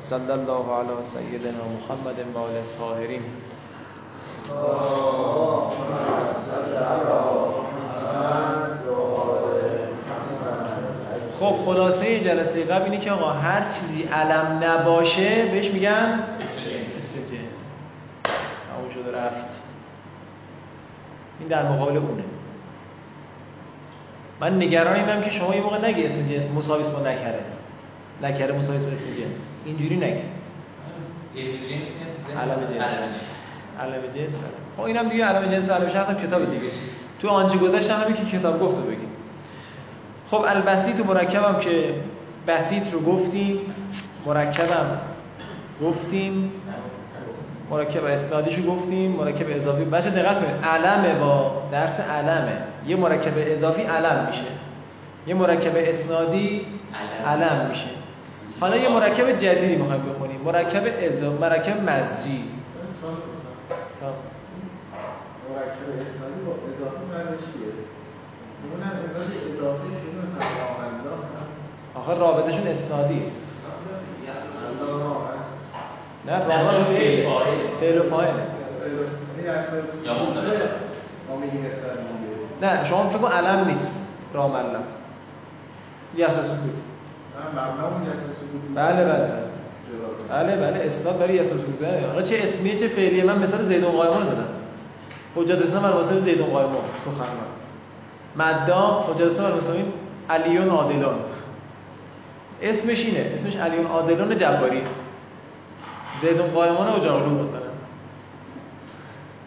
[0.00, 3.22] و صلی الله علی سیدنا محمد و آله الطاهرین.
[11.40, 16.60] خب خلاصه جلسه قبل اینه که آقا هر چیزی علم نباشه بهش میگن اسم
[18.70, 19.46] تموم شده رفت.
[21.40, 22.24] این در مقابل اونه.
[24.40, 27.59] من نگران اینم که شما یه موقع نگی اسم جنس مساوی با نکره
[28.22, 29.46] نکره مساوی اسم جنس.
[29.64, 30.22] اینجوری نگی
[31.36, 32.78] علم جنس
[33.80, 34.40] علم جنس.
[34.76, 36.66] خب اینم دیگه علم جنس علم شخص هم کتاب دیگه.
[37.20, 39.08] تو آنچه گذشته همین که کتاب گفته بگیم.
[40.30, 41.94] خب البسیط و مرکبم که
[42.46, 43.58] بسیط رو گفتیم.
[44.26, 44.98] مرکبم
[45.82, 46.52] گفتیم.
[47.70, 49.10] مرکب اسنادیشو گفتیم.
[49.10, 49.84] مرکب اضافی.
[49.84, 50.64] بچه دقت کنید.
[50.64, 52.58] علمه با درس علمه.
[52.86, 54.42] یه مرکب اضافی علم میشه.
[55.26, 56.66] یه مرکب اسنادی
[57.26, 57.99] علم میشه.
[58.60, 60.40] حالا یه مرکب جدیدی می‌خوایم بخونیم.
[60.40, 62.44] مرکب اضافی مرکب مزجی.
[65.50, 67.72] مرکب اسنادی با اضافی معنیش چیه؟
[68.72, 71.10] اون هم اضافی شده مثلا
[71.94, 73.22] آخه رابطشون اسنادیه
[76.26, 77.26] نه رابطه فعل
[77.80, 77.98] فعل.
[77.98, 78.34] و فاعل.
[82.62, 83.90] نه شما فکر کن علم نیست.
[84.34, 84.82] رام علم.
[86.16, 86.89] یساس بود.
[88.74, 89.28] بله بله
[90.28, 90.56] بله.
[90.56, 94.46] بله اسناد برای یساس بود آقا چه اسمیه چه فعلیه؟ من مثال زیدون قایمان زدم.
[95.36, 96.74] حجت اسلام بر واسه زیدون قایمان
[97.04, 97.50] سخنران
[98.36, 99.72] مدا حجت اسلام بر واسه
[100.30, 101.14] علیون عادلان
[102.62, 103.30] اسمش اینه.
[103.34, 104.82] اسمش علیون عادلان جباری.
[106.22, 107.60] زیدون قایمان اجاقلو مثلا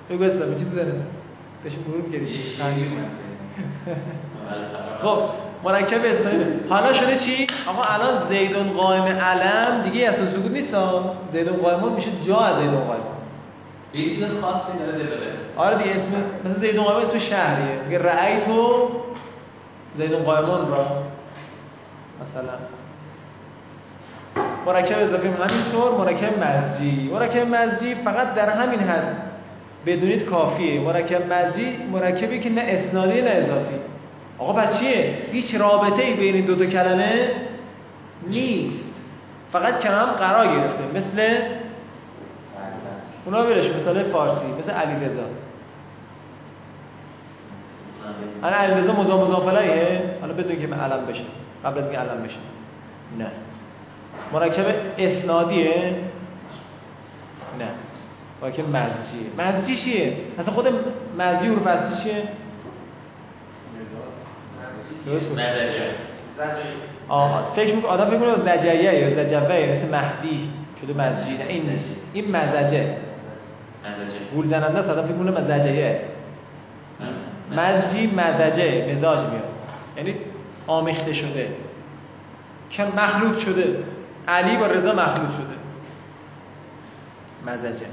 [0.09, 0.93] بگو اسلام چی تو زنه
[1.63, 2.25] بهش مرور کردی
[5.03, 5.19] خب.
[5.63, 10.75] مرکب اسلامی حالا شده چی؟ آقا الان زیدون قائم علم دیگه اصلا سکوت نیست
[11.31, 12.99] زیدون قائم میشه جا از زیدون قائم.
[13.93, 16.11] یه چیز خاصی داره آره دیگه اسم
[16.45, 17.81] مثلا زیدون قائم اسم شهریه.
[17.85, 18.89] میگه رأیتو
[19.97, 20.85] زیدون قائمان را.
[22.21, 22.53] مثلا.
[24.65, 29.15] مرکب اضافی همینطور مرکب مزجی مرکب مزجی فقط در همین حد
[29.85, 30.81] بدونید کافیه.
[30.81, 33.92] مرکب مزجی مرکبی که نه اسنادی نه اضافی.
[34.43, 37.31] آقا بچیه هیچ رابطه بین دو تا کلمه
[38.27, 38.95] نیست.
[39.51, 40.83] فقط کلمه قرار گرفته.
[40.95, 41.37] مثل
[43.25, 45.21] اونا برش مثال فارسی مثل علی رضا
[48.43, 49.43] الان علی رضا مضاف مضاف
[50.21, 51.23] حالا بدون که علم بشه.
[51.65, 52.37] قبل از اینکه علم بشه.
[53.19, 53.27] نه.
[54.33, 54.65] مرکب
[54.97, 55.95] اسنادیه.
[57.59, 57.67] نه.
[58.41, 59.21] مرکب مزجیه.
[59.37, 60.67] مزجی چیه؟ اصلا خود
[61.17, 62.23] مزجی حروف اصلی چیه؟
[65.05, 65.39] درست بود؟
[67.09, 67.51] آها.
[67.51, 70.49] فکر می‌کنه آدم فکر می‌کنه زجیه یا زجوه مثل مهدی
[70.81, 71.95] شده مزجی نه این نیست.
[72.13, 72.97] این مزجه.
[73.89, 74.19] مزجه.
[74.35, 74.89] گول زننده است.
[74.89, 76.01] آدم فکر می‌کنه مزجیه
[77.51, 78.91] مزجی مزجه.
[78.91, 79.43] مزاج میاد.
[79.97, 80.15] یعنی
[80.67, 81.47] آمیخته شده.
[82.69, 83.83] که مخلوط شده.
[84.27, 85.53] علی با رضا مخلوط شده.
[87.47, 87.85] مزجه.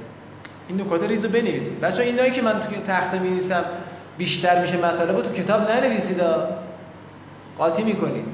[0.68, 1.80] این نکات ریزو بنویسید.
[1.80, 3.64] بچه اینایی که من تو تخته می‌نویسم
[4.18, 6.20] بیشتر میشه مطالب تو کتاب ننویسید
[7.60, 8.24] قاطی می‌کنید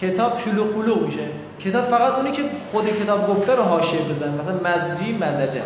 [0.00, 1.28] کتاب شلوغ پلوغ میشه.
[1.60, 2.42] کتاب فقط اونی که
[2.72, 4.40] خود کتاب گفته رو حاشیه بزن.
[4.40, 5.62] مثلا مزجی مزجه.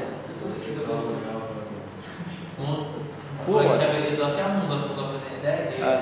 [3.46, 5.06] خوب است اضافه هم مضاف مضاف
[5.44, 6.00] الیه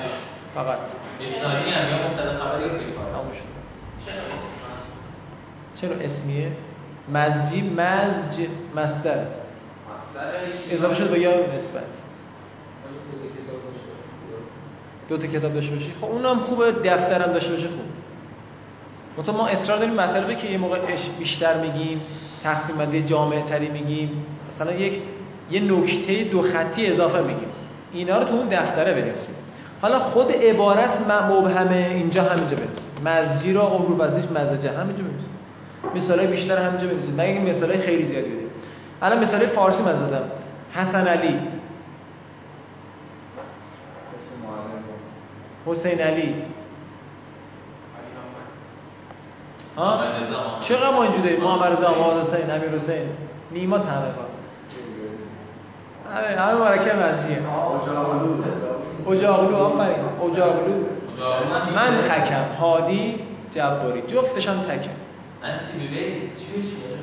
[0.55, 0.77] فقط.
[1.21, 3.49] اسنادی هم یا مبتدا خبری رو فکر تموم شد.
[5.81, 6.51] چرا اسمیه؟
[7.13, 9.25] مزجی مزج مصدر.
[10.71, 11.83] اضافه شد به یا نسبت.
[15.09, 17.79] دو تا کتاب داشته باشی خب اونم خوبه دفترم داشته باشه خوب.
[19.17, 20.79] منتها ما اصرار داریم مطلبه که یه موقع
[21.19, 22.01] بیشتر میگیم
[22.43, 25.01] تقسیم بندی جامع تری میگیم مثلا یک
[25.51, 27.49] یه نکته دو خطی اضافه میگیم.
[27.93, 29.35] اینا رو تو اون دفتره بنویسیم.
[29.81, 32.91] حالا خود عبارت مبهمه اینجا همینجا بنویسیم.
[33.05, 35.29] مزجی رو عمرو وزیش مزجه همینجا بنویسیم.
[35.95, 38.49] مثالای بیشتر همینجا بنویسید مگه مثالای خیلی زیادی بدیم
[39.01, 40.21] الان مثال فارسی من زدم.
[40.73, 41.39] حسن علی.
[45.65, 46.35] حسین علی.
[49.77, 50.03] ها
[50.59, 53.09] چقدر ما اینجوری داریم؟ محمد رضا محمد حسین امیر حسین.
[53.51, 54.29] نیما همه کار
[56.17, 57.37] آره همه مرکب مزجیه.
[59.07, 60.05] اجاقلو آفرین.
[60.31, 60.85] اجاقلو
[61.75, 62.55] من تکم.
[62.59, 63.15] هادی
[63.55, 64.01] جباری.
[64.01, 64.91] جفتش هم تکم.
[65.43, 66.31] من سیبیلی.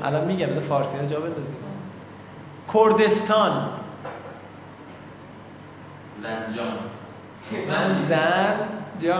[0.05, 1.57] الان میگم بذار فارسی جا بندازید
[2.75, 3.69] کردستان.
[6.17, 6.73] زنجان.
[7.69, 8.55] من زن
[9.03, 9.15] جان.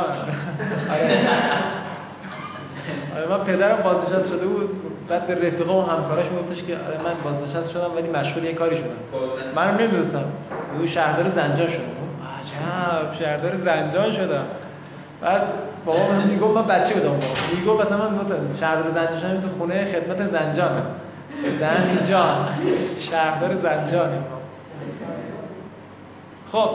[0.91, 1.29] آره.
[3.17, 4.83] آره من پدرم بازنشست شده بود.
[5.09, 8.77] بعد به رفیقه و همکاراش میگفتش که آره من بازنشست شدم ولی مشغول یه کاری
[8.77, 8.87] شدم.
[9.57, 10.25] منم نمی‌دونستم.
[10.79, 11.83] او شهردار زنجان شدم.
[12.41, 13.19] عجب.
[13.19, 14.45] شهردار زنجان شدم.
[15.21, 15.43] بعد
[15.87, 17.25] بابا من می‌گفت من بچه بودم بابا.
[17.57, 18.19] می‌گفت مثلا من
[18.61, 20.83] شهردار زنجان شدم تو خونه خدمت زنجان.
[21.59, 22.49] زنجان
[22.99, 24.11] شهردار زنجان.
[26.53, 26.71] خب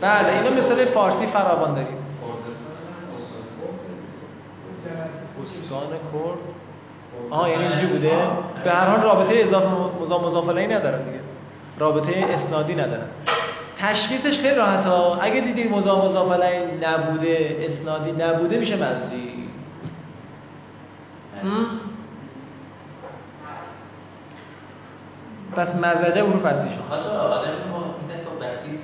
[0.00, 1.96] بله اینا مثال فارسی فراوان داریم.
[5.44, 6.38] استان کرد.
[7.30, 8.10] آها یعنی اینجوری بوده؟
[8.64, 9.68] به هر حال رابطه اضافه
[10.02, 11.20] مضاف مضاف ندارن دیگه.
[11.78, 13.06] رابطه اسنادی ندارن.
[13.78, 15.18] تشخیصش خیلی راحت ها.
[15.20, 16.32] اگه دیدید مضاف مضاف
[16.82, 19.30] نبوده اسنادی نبوده میشه مزجی
[25.56, 27.50] پس مزرجه حروف اصلی شد آدم
[28.40, 28.80] بسیط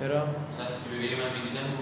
[0.00, 0.22] چرا؟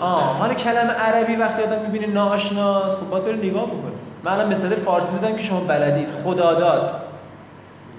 [0.01, 3.93] آه حالا کلمه عربی وقتی آدم می‌بینه ناآشناست خب باید بره نگاه بکنه.
[4.25, 6.09] من الان مثال فارسی زدم که شما بلدید.
[6.25, 7.03] خدا داد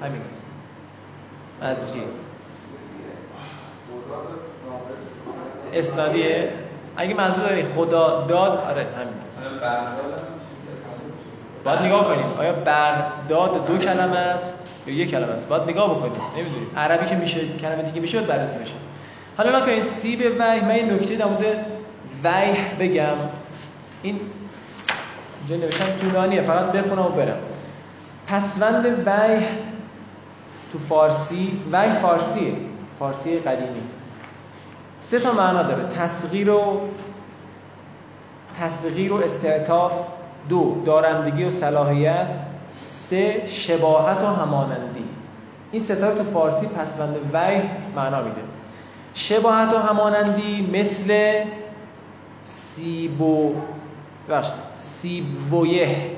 [0.01, 0.21] همین.
[1.61, 1.99] از چی؟
[5.73, 6.49] اسنادیه
[6.97, 9.13] اگه منظور داری خدا داد آره همین.
[11.63, 16.21] باید نگاه کنیم آیا بغداد دو کلمه است یا یک کلمه است؟ باید نگاه بکنیم
[16.37, 18.73] نمی‌دونیم عربی که میشه کلمه دیگه میشه باید بررسی بشه
[19.37, 21.65] حالا که این سی به وحی من این نکته در مورد
[22.23, 23.15] وحی بگم.
[24.01, 24.19] این
[25.39, 27.37] اینجا نوشتم طولانیه فقط بخونم و برم.
[28.27, 29.45] پسوند وحی
[30.71, 32.53] تو فارسی وحی فارسیه
[32.99, 33.81] فارسی قدیمی.
[34.99, 36.81] سه تا معنا داره تصغیر و
[38.59, 39.93] تصغیر و استعطاف
[40.49, 42.29] دو دارندگی و صلاحیت
[42.89, 45.05] سه شباهت و همانندی.
[45.71, 47.61] این ستا تو فارسی پسوند وحی
[47.95, 48.41] معنا میده.
[49.13, 51.33] شباهت و همانندی مثل
[52.43, 53.55] سیبو
[54.29, 56.11] بخش سیبویه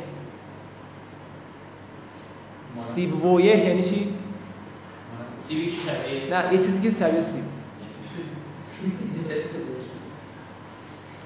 [2.75, 4.13] سیبویه یعنی چی؟
[5.47, 7.43] سیبی که شبیه نه یه چیزی که شبیه سیب.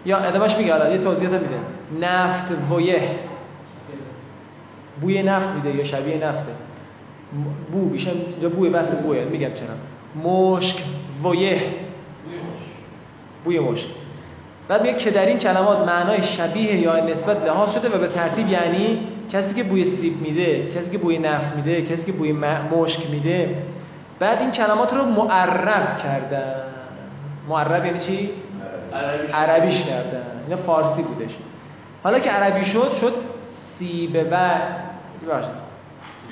[0.05, 1.59] یا ادامش میگه یه توضیح میده.
[2.01, 3.01] نفت ویه
[5.01, 6.51] بوی نفت میده یا شبیه نفته.
[7.71, 9.75] بو بیشتر اینجا بوی بس بویه میگم چرا.
[10.29, 10.83] مشک.
[11.23, 11.61] ویه.
[13.43, 13.87] بوی مشک.
[14.67, 18.49] بعد میگه که در این کلمات معنای شبیه یا نسبت لحاظ شده و به ترتیب
[18.49, 22.31] یعنی کسی که بوی سیب میده کسی که بوی نفت میده کسی که بوی
[22.71, 23.63] مشک میده.
[24.19, 26.55] بعد این کلمات رو معرب کردن.
[27.49, 28.29] معرب یعنی چی؟
[29.33, 30.23] عربیش کردن.
[30.47, 31.31] اینا فارسی بودش.
[32.03, 33.13] حالا که عربی شد شد
[33.47, 34.49] سیبه و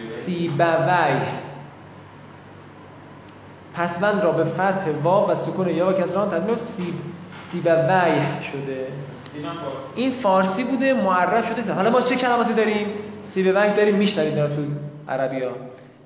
[0.03, 0.65] سیبه
[3.77, 6.93] پسوند را به فتح واو و سکون یا و کسران تبدیل سیب
[7.41, 8.87] سیبویه شده
[9.95, 11.73] این فارسی بوده معرب شده.
[11.73, 12.87] حالا ما چه کلماتی داریم؟
[13.21, 14.61] سیبویه داریم میشنوید در تو
[15.09, 15.51] عربی ها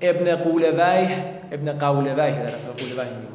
[0.00, 3.32] ابن قولویه ابن قولویه در اصل قولویه میگیم.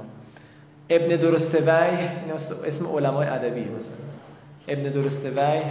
[0.89, 2.33] ابن درستویه این
[2.65, 4.07] اسم علمای ادبی مثلا.
[4.67, 5.63] ابن درستویه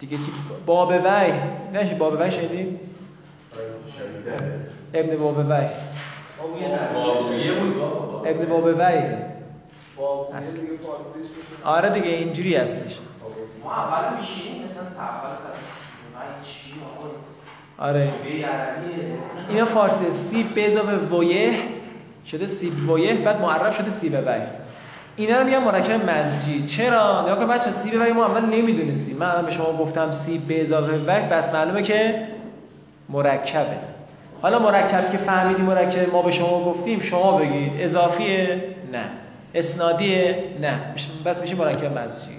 [0.00, 0.32] دیگه چی؟
[0.66, 1.32] باب وی.
[1.72, 2.80] نه باب وی شنیدید
[4.94, 5.91] ابن باب وی.
[8.24, 9.02] ابن باب وی
[11.64, 12.98] آره دیگه اینجوری هستش.
[13.64, 14.84] ما اول میشینیم مثلا
[16.42, 16.72] چی
[17.78, 18.12] آره.
[19.48, 21.52] اینا فارسی سیب به اضافه ویه
[22.26, 24.40] شده سیب ویه بعد معرب شده سیب وی.
[25.16, 29.16] اینا رو میگن مرکب مزجی چرا؟ نگاه کن بچه سیب وی ما اول نمی‌دونستیم.
[29.16, 32.28] من به شما گفتم سیب به اضافه وی بس معلومه که
[33.08, 33.91] مرکبه.
[34.42, 37.72] حالا مرکب که فهمیدی مرکب ما به شما گفتیم شما بگید.
[37.78, 39.04] اضافیه؟ نه.
[39.54, 40.80] اسنادیه؟ نه.
[41.24, 42.30] بس میشه مرکب مزجی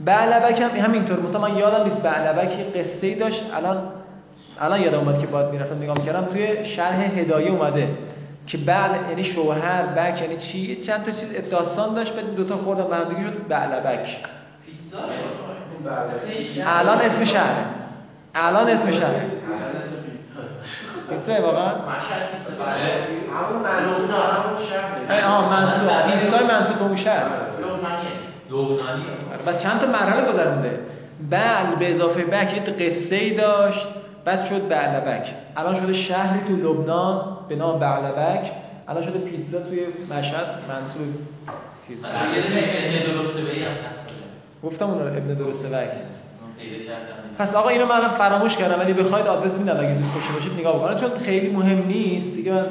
[0.00, 1.20] بعلبک هم همینطور.
[1.20, 3.42] متا من یادم نیست بعلبک قصه ای داشت.
[3.54, 3.82] الان
[4.60, 6.24] الان یادم اومد که باید می‌رفتم نگاه می‌کردم.
[6.24, 7.88] توی شرح هدایه اومده
[8.46, 12.56] که بعل یعنی شوهر بک یعنی چی؟ چند تا چیز داستان داشت بعد دو تا
[12.56, 14.16] خوردن به هم دیگه شد بعلبک
[16.66, 17.64] الان اسم شهر.
[18.34, 19.24] الان اسم شهر
[21.10, 21.68] پیتزا واقعا
[23.32, 25.50] همون منصوب همون شهر آه
[26.78, 27.26] به اون شهر
[28.50, 29.04] لبنانی
[29.46, 30.80] و چند تا مرحله گذرونده
[31.30, 33.86] بل به اضافه بک یه قصه ای داشت
[34.24, 38.50] بعد شد بعلبک الان شده شهری تو لبنان به نام بعلبک
[38.88, 41.06] الان شده پیتزا توی مشهد منصوب
[41.88, 42.04] چیز
[44.62, 45.90] گفتم اون ابن درسته بک
[47.38, 50.78] پس آقا اینو من فراموش کردم ولی بخواید آدرس میدم اگه دوست داشته باشید نگاه
[50.78, 50.98] بکنید.
[50.98, 52.66] چون خیلی مهم نیست دیگه من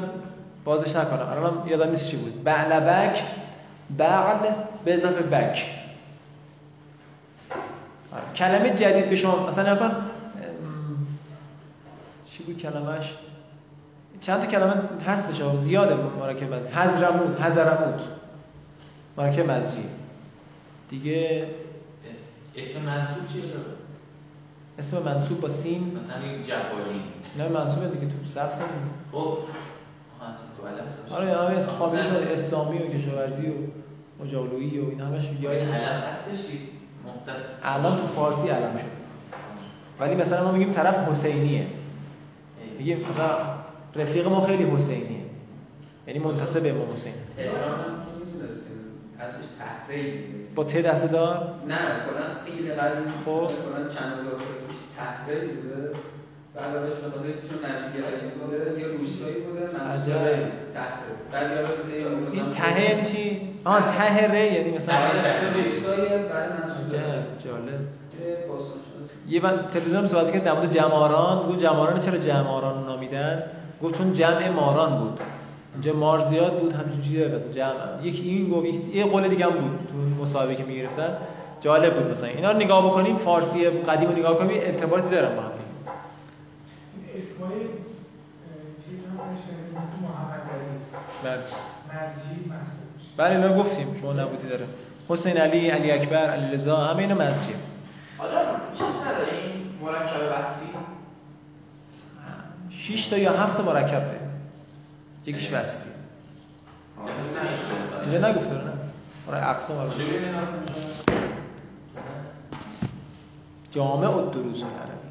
[0.64, 1.28] بازش نکنم.
[1.30, 2.44] الان من یادم نیست چی بود.
[2.44, 3.22] بعلبک
[3.98, 5.66] بعد به اضافه بک.
[8.36, 9.90] کلمه جدید به شما مثلا نکن
[12.24, 13.14] چی بود کلمهش
[14.20, 14.74] چند تا کلمه
[15.06, 18.00] هستش زیاده مرکب مزجی حضرموت حضرموت
[19.16, 19.84] مرکب مزجی
[20.90, 21.46] دیگه
[22.56, 23.42] اسم منصوب چیه؟
[24.78, 27.02] اسم منصوب با سین مثلا یک جباری
[27.38, 29.38] نه منصوبه دیگه تو صرف کنیم خب
[31.14, 33.54] آره آره فامیلش اسلامی و کشاورزی و
[34.24, 36.38] مجاولویی و این همش یاد علم هستش
[37.62, 38.84] الان تو فارسی علم شد.
[40.00, 41.66] ولی مثلا ما میگیم طرف حسینیه.
[42.78, 43.38] میگیم مثلا
[43.94, 45.22] رفیق ما خیلی حسینیه.
[46.06, 47.12] یعنی منتسب به امام حسین.
[50.54, 53.30] با ته دسته دار؟ نه کلا خیلی قدیم خب.
[53.30, 55.90] کلا چند هزار سال پیش تحریر بوده.
[56.54, 58.02] بعد ازش به خاطر چون نزدیکی
[58.40, 60.52] بوده یه روستایی بوده عجب.
[61.32, 61.50] بعد
[62.32, 64.96] این ته یعنی چی؟ آه ته ره یعنی مثلا
[65.54, 66.48] روستایی برای
[66.86, 67.80] عجب جالب.
[69.28, 73.42] یه من تلویزیون صحبت کرد در مورد جماران گفت جماران چرا جماران نامیدن؟
[73.82, 75.20] گفت چون جمع ماران بود.
[75.72, 78.06] اینجا مار زیاد بود همچین چیزی مثلا جمع.
[78.06, 81.16] یکی این گفت یه قول دیگه هم بود تو مصاحبه که می‌گرفتن.
[81.60, 82.28] جالب بود مثلا.
[82.28, 85.48] اینا رو نگاه بکنیم فارسی قدیم رو نگاه کنیم ارتباطی دارن با هم.
[87.16, 87.50] اسمای
[91.24, 91.36] بله.
[91.36, 92.82] مسجد
[93.16, 94.64] بله اینا گفتیم شما نبودی داره.
[95.08, 97.54] حسین علی علی اکبر علی رضا همه اینا مسجد
[98.18, 98.38] حالا
[98.74, 100.66] چیز نداریم مرکب وصفی؟
[102.70, 104.21] 6 تا یا 7 تا مرکب داریم.
[105.26, 105.90] یکیش وصفی
[108.02, 108.72] اینجا نگفته نه
[109.28, 109.92] برای اقسام
[113.70, 115.02] جامع و دروس عربی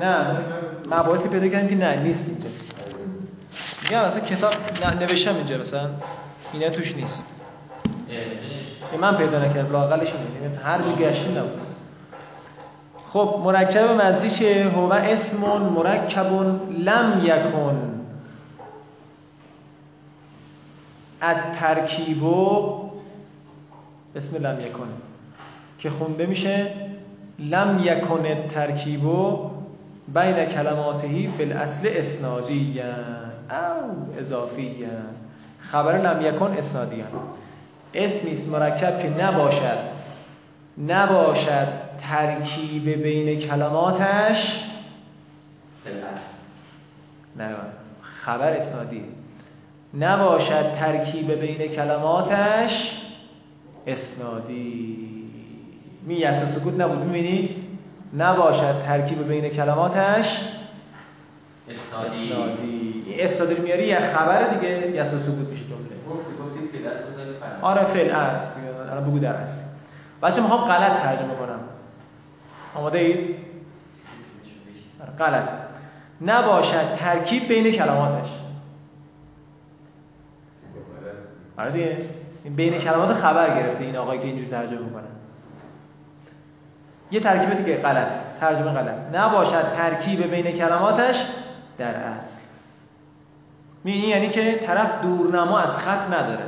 [0.00, 0.36] نه
[0.86, 2.48] مباحثی پیدا کردیم که نه نیست اینجا
[3.82, 4.52] میگم مثلا کتاب
[5.02, 5.90] نوشتم اینجا مثلا
[6.52, 7.26] اینا توش نیست
[9.00, 10.08] من پیدا نکردم لاقلش
[10.42, 11.60] اینه هر جا گشتیم نبود
[13.12, 16.32] خب مرکب مزی چه هو اسم مرکب
[16.78, 18.02] لم یکن
[21.22, 22.24] الترکیب
[24.16, 24.88] اسم لم یکن
[25.78, 26.72] که خونده میشه
[27.38, 29.02] لم یکن الترکیب
[30.14, 32.82] بین کلماتهی فی الاصل اسنادی
[33.50, 34.86] او اضافی
[35.60, 37.04] خبر لم یکن اسنادی
[37.94, 39.78] اسمی است مرکب که نباشد.
[40.88, 41.89] نباشد.
[42.02, 44.64] ترکیب بین کلماتش
[47.36, 47.56] نه
[48.02, 49.04] خبر اسنادی.
[49.98, 53.00] نباشد ترکیب بین کلماتش
[53.86, 55.08] اسنادی.
[56.02, 57.50] می یسه سکوت نبود می‌بینید
[58.18, 60.40] نباشد ترکیب بین کلماتش
[61.68, 62.32] اسنادی.
[62.32, 63.04] اسنادی.
[63.18, 65.80] اسنادی رو میاری یه خبر دیگه یسه سکوت میشه جمله.
[67.62, 68.48] آره فعل است
[68.90, 69.60] الان بگو در است
[70.22, 71.60] بچه می‌خوام غلط ترجمه کنم.
[72.74, 73.36] آماده اید؟
[75.18, 75.50] غلط.
[76.20, 78.28] نباشد ترکیب بین کلماتش.
[81.58, 81.96] آره دیگه.
[82.44, 85.02] این بین کلمات خبر گرفته این آقایی که اینجور ترجمه می‌کنه.
[87.10, 88.12] یه ترکیب دیگه غلط.
[88.40, 88.96] ترجمه غلط.
[89.14, 91.22] نباشد ترکیب بین کلماتش
[91.78, 92.36] در اصل.
[93.84, 96.44] می‌بینی؟ یعنی که طرف دورنما از خط نداره.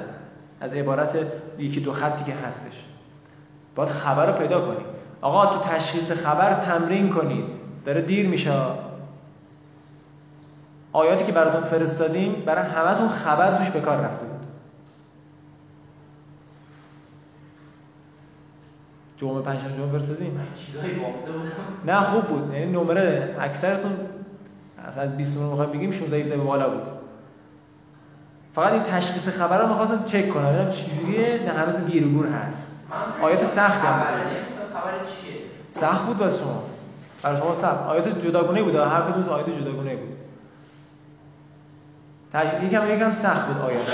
[0.61, 1.17] از عبارت
[1.59, 2.85] یکی دو خطی که هستش.
[3.75, 4.91] باید خبر رو پیدا کنید
[5.23, 7.45] آقا تو تشخیص خبر تمرین کنید.
[7.85, 8.52] داره دیر میشه.
[10.93, 14.41] آیاتی که براتون فرستادیم برای همتون خبر توش به کار رفته بود.
[19.17, 20.41] جمعه پنجشنبه جمعه فرستادیم؟
[21.87, 22.55] نه خوب بود.
[22.55, 23.97] یعنی نمره اکثرتون
[24.97, 26.83] از 20 نمره می‌خوایم بگیم 16 17 به بالا بود.
[28.55, 30.52] فقط این تشخیص خبر رو می‌خواستم چک کنم.
[30.52, 31.43] ببینم چجوریه.
[31.43, 32.81] نه هنوز گیر و گور هست
[33.23, 34.51] آیات سختی هم چیه
[35.73, 36.62] سخت بود واسه شما.
[37.23, 37.83] برای شما سخت.
[37.87, 38.75] آیات جداگونه بود.
[38.75, 40.17] هر کدوم آیات جداگونه بود.
[42.33, 43.88] تشریح یکم یکم سخت بود آیات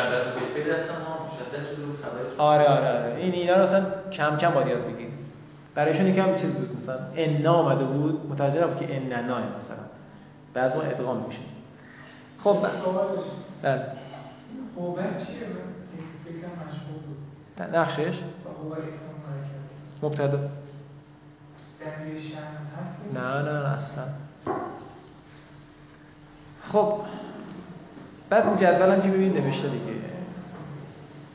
[2.39, 3.15] آره آره آره.
[3.17, 5.13] این اینا رو اصلا کم کم باید یاد بگیرید
[5.75, 6.77] برایشون یکم چیز بود.
[6.77, 8.31] مثلا ان آمده بود.
[8.31, 9.77] متوجه نبود که ان نه مثلا.
[10.55, 11.41] بعضی ما ادغام میشه.
[12.45, 12.57] خب
[13.63, 13.83] بله.
[14.77, 15.69] قوت چیه؟ من
[16.25, 17.77] فکرم مشغول بود.
[17.77, 18.19] نقشش؟
[20.03, 20.39] مبتدا.
[23.15, 24.05] نه نه اصلا.
[26.73, 27.01] خب
[28.31, 29.99] بعد این جدولم که ببین نوشته دیگه.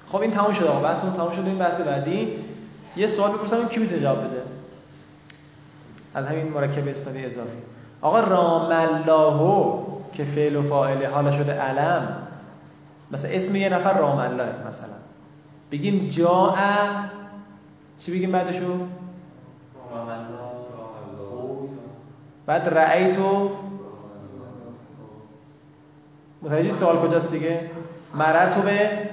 [0.08, 0.80] خب این تموم شد آقا.
[0.80, 1.46] بحثمون تموم شد.
[1.46, 2.28] این بحث بعدی.
[2.96, 4.44] یه سوال بپرسم کی می‌تونه جواب بده؟
[6.16, 7.58] از همین مرکب اسنادی اضافی.
[8.02, 9.84] آقا رام الله
[10.14, 12.18] که فعل و فاعل حالا شده علم.
[13.12, 14.88] مثلا اسم یه نفر رام الله مثلا.
[15.72, 16.56] بگیم جاء.
[17.98, 18.88] چی بگیم بعدشو
[22.46, 23.50] بعد رأیتو
[26.42, 27.70] متوجه سوال کجاست دیگه؟
[28.16, 29.10] مررتو به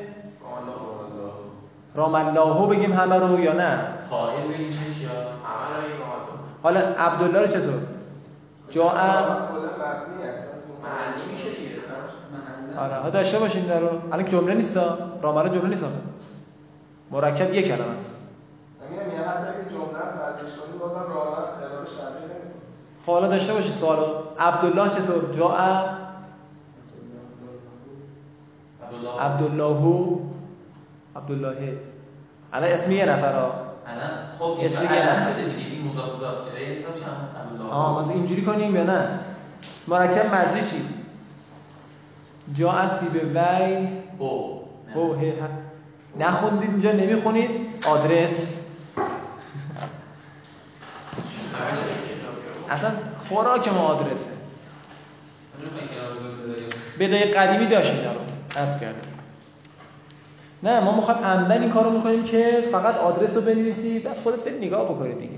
[1.95, 3.79] رام الله بگیم همه رو یا نه؟
[4.11, 5.11] فاعل یا
[6.63, 7.81] حالا عبدالله رو چطور؟
[8.71, 8.85] جا
[12.79, 13.89] آره ها داشته باشین در رو.
[14.13, 14.99] الان جمله نیستا.
[15.23, 15.85] رامله جمله نیست
[17.11, 18.19] مرکب یک کلمه است.
[18.93, 22.51] یه حتی اگه جمله بازم راه اعراب شرعی نمی‌کنه.
[22.51, 24.07] خب حالا داشته باشید سوالو.
[24.39, 25.49] عبدالله چطور؟ جا
[28.83, 29.21] عبدالله.
[29.21, 30.19] عبدالله.
[31.17, 31.79] عبدالله.
[32.53, 33.53] الان اسم یه نفر ها
[34.39, 35.33] خب اسم یه نفر.
[35.33, 36.79] شده دیگه این مضاف مضاف الیه
[37.41, 37.73] عبدالله.
[37.75, 39.19] آه مثلا اینجوری کنیم یا نه؟
[39.89, 40.85] مرکب مرجی چی؟
[42.55, 43.89] جا اسی به وی.
[44.19, 44.63] او
[44.95, 45.17] او.
[46.19, 47.51] نخوندید اینجا نمی‌خونید؟
[47.87, 48.70] آدرس.
[52.71, 52.91] اصلا
[53.29, 54.31] خوراک ما آدرسه.
[57.01, 58.21] بدای قدیمی داشت اینا رو
[58.57, 58.99] حذف کرده
[60.63, 64.67] نه ما می‌خوایم عمدن این کارو می‌کنیم که فقط آدرس رو بنویسی بعد خودت بری
[64.67, 65.31] نگاه بکنی دیگه.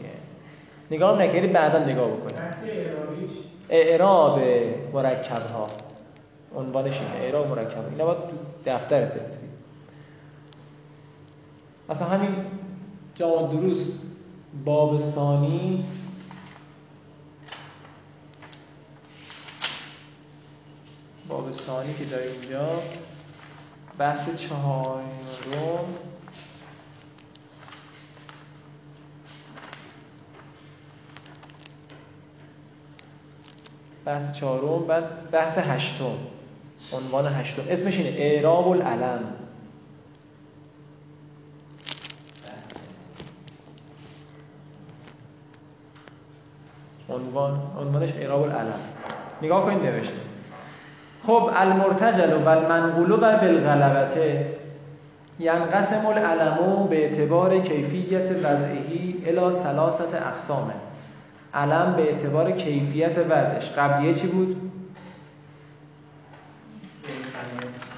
[0.90, 2.32] نگاه هم نکردی بعدا نگاه بکنی
[3.68, 4.40] اعراب
[4.92, 5.68] مرکب ها
[6.56, 7.84] عنوانش اینه اعراب مرکب ها.
[7.90, 8.36] اینا باید تو
[8.66, 9.46] دفترت بنویسی
[11.90, 12.36] اصلا همین
[13.14, 13.88] جوان دروس
[14.64, 15.84] باب ثانی
[21.32, 22.82] باب ثانی که داریم اینجا.
[23.98, 25.04] بحث چهارم.
[34.04, 36.14] بحث چهارم بعد بحث هشتم.
[36.92, 37.62] عنوان هشتم.
[37.68, 39.34] اسمش اینه اعراب العلم.
[47.08, 48.80] عنوان عنوانش اعراب العلم.
[49.42, 50.31] نگاه کنید نوشته.
[51.26, 54.46] خب المرتجل و المنقول و بالغلبته
[55.38, 60.74] ینقسم العلم به اعتبار کیفیت وضعهی الى ثلاثت اقسامه
[61.54, 63.70] علم به اعتبار کیفیت وضعش.
[63.70, 64.70] قبلیه چی بود؟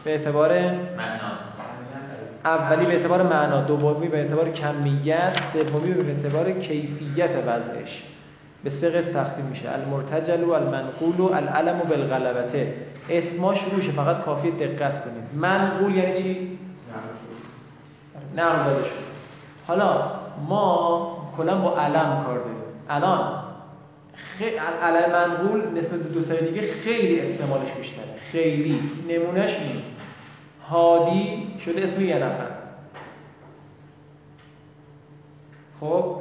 [0.05, 0.51] به اعتبار
[2.45, 8.05] اولی به اعتبار معنا دومی به اعتبار کمیت سومی به اعتبار کیفیت وضعش.
[8.65, 9.73] به سه قسم تقسیم میشه.
[9.73, 12.75] المرتجل و المنقول و العلم و بالغلبته
[13.09, 15.25] اسماش روشه فقط کافی دقت کنید.
[15.35, 16.59] منقول یعنی چی؟
[18.37, 18.71] نقل.
[18.71, 18.90] داده شد.
[19.67, 20.11] حالا
[20.49, 22.57] ما کلا با علم کار داریم.
[22.88, 23.45] الان
[24.14, 24.45] خی...
[24.83, 28.17] علم منقول نسبت به دو تای دیگه خیلی استعمالش بیشتره.
[28.33, 28.90] خیلی.
[29.09, 29.83] نمونهش این
[30.71, 32.51] هادی شده اسم یه نفر.
[35.81, 36.17] خب؟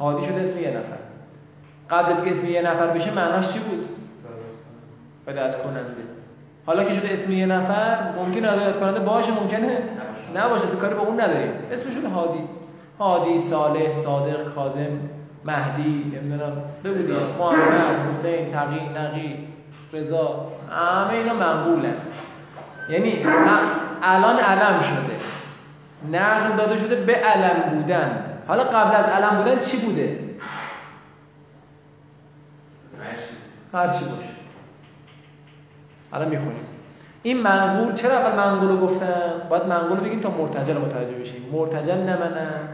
[0.00, 0.98] هادی شده اسم یه نفر.
[1.90, 3.88] قبل از که اسم یه نفر بشه معناش چی بود؟
[5.28, 6.02] هدایت کننده.
[6.66, 9.78] حالا که شده اسم یه نفر ممکن هدایت کننده باشه ممکنه
[10.36, 10.64] نباشه.
[10.64, 11.52] اصلا کاری به اون نداریم.
[11.72, 12.44] اسمشون هادی.
[12.98, 14.98] هادی صالح صادق کاظم
[15.44, 16.52] مهدی نمی‌دونم.
[16.84, 19.48] بگو دیگه محمد حسین تقی نقی
[19.92, 20.52] رضا.
[20.70, 21.94] همه اینا منقولن.
[22.90, 23.26] یعنی
[24.02, 25.20] الان علم شده.
[26.18, 28.24] نقل داده شده به علم بودن.
[28.48, 30.18] حالا قبل از علم بودن چی بوده؟
[33.72, 34.29] هر چی باشه.
[36.12, 36.66] الان می‌خونیم.
[37.22, 41.48] این منقول چرا اول منقول رو گفتم؟ باید منقول رو بگیم تا مرتجل متوجه بشیم.
[41.52, 42.68] مرتجل نمنم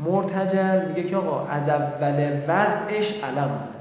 [0.00, 3.76] مرتجل میگه که آقا از اول وضعش علم بوده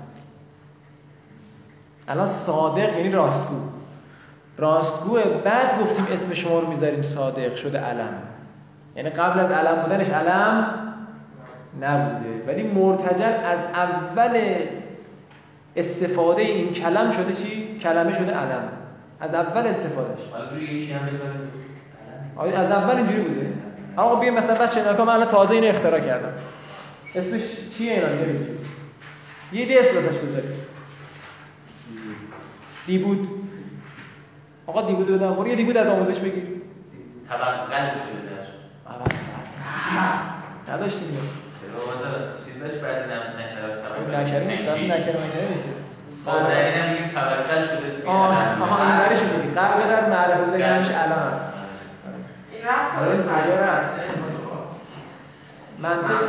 [2.08, 3.56] الان صادق یعنی راستگو.
[4.58, 8.14] راستگوه بعد گفتیم اسم شما رو می‌ذاریم صادق شده علم.
[8.96, 10.66] یعنی قبل از علم بودنش علم
[11.82, 12.44] نبوده.
[12.48, 14.40] ولی مرتجل از اول
[15.76, 18.64] استفاده این کلم شده چی؟ کلمه شده علم.
[19.20, 20.20] از اول استفادهش.
[20.52, 21.10] روی هم
[22.36, 23.54] آیا از اول اینجوری بوده.
[23.96, 26.34] آقا بیا مثلا بچه نکا من الان تازه اینو اختراع کردم.
[27.16, 27.42] اسمش
[27.78, 28.08] چیه اینا؟
[29.52, 30.52] یه دی اسم ازش بذاریم
[32.88, 33.30] دی بود
[34.68, 36.44] آقا دی بود بدم برو یه دی بود از آموزش بگیر.
[37.30, 38.00] طبقل شده
[38.30, 38.46] در
[38.92, 39.06] اول
[40.76, 41.18] نداشتیم.
[41.62, 45.70] چرا؟ مثلا چیز داشت نم- نشرات نکره نیست مکره نیست
[46.26, 47.10] خب در این
[47.66, 48.62] شده توی آه.
[48.62, 51.40] آها این برش میگی قرق در معرفه بوده که همیشه علم
[52.52, 54.06] این رفت آره، کجا رفت؟
[55.80, 56.22] منطق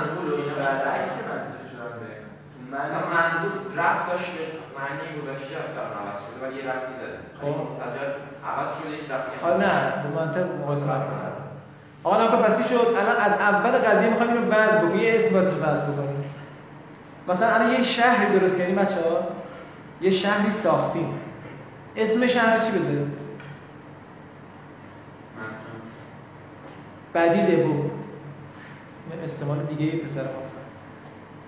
[0.59, 4.43] برعکس منطقشون هم به مثلا منقول رفت داشته
[4.77, 7.19] معنی گذاشته از در عوض شده ولی یه رفتی داره.
[7.41, 7.59] خب.
[7.61, 8.09] منتجر
[8.51, 10.03] عوض شده هیچ رفتی هم حالا نه.
[10.03, 11.33] به منطق مقایسه نکنم
[12.05, 14.97] آقا نکن پس چی شد؟ الان از اول قضیه می‌خوایم اینو وضع بکنیم.
[14.97, 16.25] یه اسم واسه وضع بکنیم.
[17.29, 19.29] مثلا الان یه شهری درست کردیم بچه‌ها؟
[20.01, 21.09] یه شهری ساختیم.
[21.97, 23.13] اسم شهر چی بذاریم؟
[27.13, 27.91] بعدی دبو.
[29.25, 30.59] استعمال دیگه پسر هستن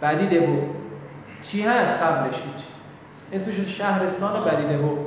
[0.00, 0.62] بعدی دبو.
[1.42, 2.64] چی هست قبلش هیچ؟
[3.32, 4.98] اسمش شهرستان بعدی دبو.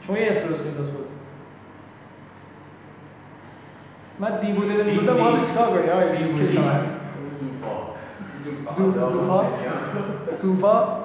[0.00, 1.06] شما یه اسم درست کنید بود
[4.18, 6.52] من دی بوده دی بوده ما چیکار کنیم؟ آقای دی بوده
[8.44, 9.44] زوفا
[10.36, 11.04] زوفا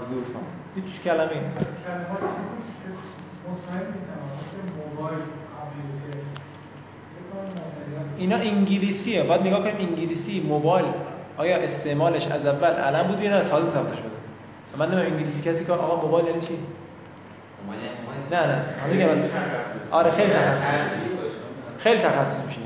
[0.00, 0.40] زوفا
[0.74, 1.28] هیچ کلمه.
[5.56, 6.18] کامپیوتر
[8.18, 9.22] اینا انگلیسیه.
[9.22, 10.86] باید نگاه کنیم انگلیسی موبایل
[11.36, 14.04] آیا استعمالش از اول علم بود یا نه؟ تازه ساخته شده.
[14.78, 16.58] من نمی‌دونم انگلیسی کسی که آقا موبایل یعنی چی؟
[18.30, 18.64] نه نه.
[19.90, 20.64] آره خیلی تخصص.
[21.78, 22.60] خیلی تخصص میشه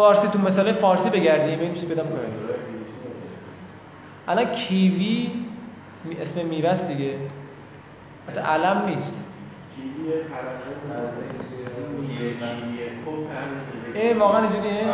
[0.00, 1.60] فارسی تو مثال فارسی بگردیم.
[1.60, 2.20] این چیزی بدم کنیم
[4.28, 5.30] الان کیوی
[6.20, 7.14] اسم میوه است دیگه.
[8.28, 9.24] حتی علم نیست.
[13.94, 14.88] ای واقعا اینجوریه؟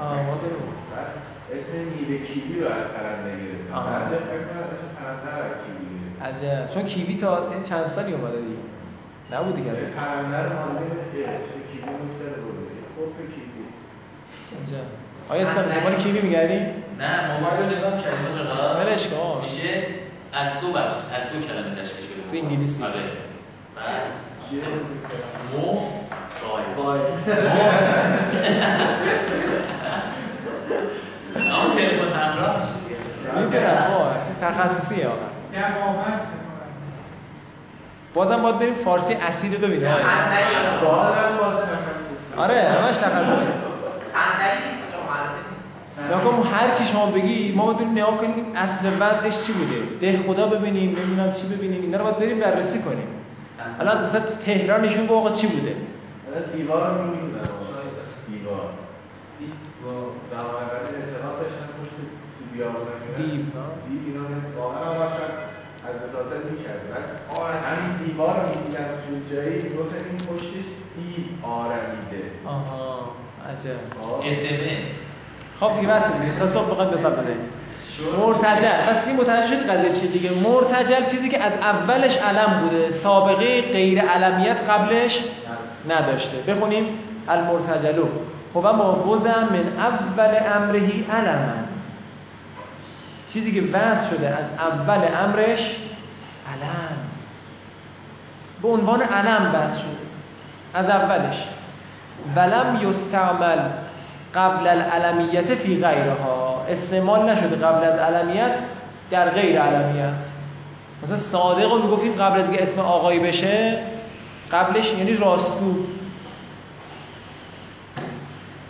[0.00, 0.16] آه
[1.52, 3.74] اسم میوه کیوی رو از پرنده گرفتم.
[6.24, 8.58] عجب چون کیوی تا این چند سالی اومده دیگه.
[9.32, 9.70] نبودی که.
[9.70, 10.80] پرنده رو مانده
[11.72, 13.53] کیوی برده؟ خب کیوی.
[14.62, 14.84] عجب
[15.30, 16.54] آیا اسم دنبال کیوی میگردی؟
[16.98, 19.40] نه موبایل رو نگاه کردیم آقا ولش کن.
[19.42, 19.84] میشه
[20.32, 22.40] از دو بخش از دو کلمه تشکیل شده.
[22.40, 22.82] تو انگلیسی.
[22.82, 22.92] آره.
[23.76, 24.02] بعد؟
[25.52, 25.80] مو
[26.76, 27.00] بای
[31.36, 32.56] اما تلفن همراه.
[33.36, 35.16] می‌دونم آه تخصصیه آقا.
[38.14, 39.88] بازم باید بریم فارسی اصیل رو ببینیم.
[42.36, 43.42] آره همش تخصصی.
[44.14, 45.98] صندلی نیست تو معرفه نیست.
[46.10, 49.78] نگاه هر چی شما بگی ما باید بریم نگاه کنیم اصل وضعش چی بوده.
[50.00, 53.08] ده خدا ببینیم نمی‌دونم چی ببینیم اینا رو باید بریم بررسی کنیم.
[53.80, 55.76] الان مثلا تهران نشون آقا چی بوده؟
[56.56, 57.48] دیوار رو می‌دونم
[58.28, 58.68] دیوار.
[59.84, 59.90] با
[60.30, 60.64] دماغی
[61.00, 61.96] اعتقاد داشتن پشت
[62.36, 63.42] تو بیابون دیو،
[63.86, 64.16] دیو
[64.58, 65.04] واقعا
[65.88, 67.06] از اساسا می‌کرد بعد
[67.64, 72.24] همین دیوار رو می‌دیدن تو جایی می‌گفتن این پشتش دیو آرمیده.
[72.44, 73.12] آها.
[73.50, 73.76] عجب.
[74.02, 74.32] آه.
[74.34, 74.88] SMS
[75.60, 76.38] خب دیگه بس دیگه.
[76.38, 77.36] تا صبح بخواد حساب بده.
[78.18, 78.68] مرتجل.
[78.88, 82.90] پس این متوجه شد قضیه چیه دیگه؟ مرتجل چیزی که از اولش علم بوده.
[82.90, 85.18] سابقه غیر علمیت قبلش
[85.88, 86.36] نداشته.
[86.52, 86.86] بخونیم.
[87.28, 88.06] المرتجلو.
[88.54, 91.52] هو مافوزا من اول امرهی علما.
[93.32, 95.60] چیزی که وضع شده از اول امرش
[96.52, 96.96] علم.
[98.62, 99.88] به عنوان علم وضع شده.
[100.74, 101.44] از اولش.
[102.36, 103.58] ولم یستعمل
[104.34, 106.66] قبل العلمیت فی غیرها.
[106.68, 108.54] استعمال نشده قبل از علمیت
[109.10, 110.14] در غیر علمیت.
[111.02, 113.78] مثلا صادق رو می‌گفتیم قبل از که اسم آقایی بشه
[114.52, 115.76] قبلش یعنی راستو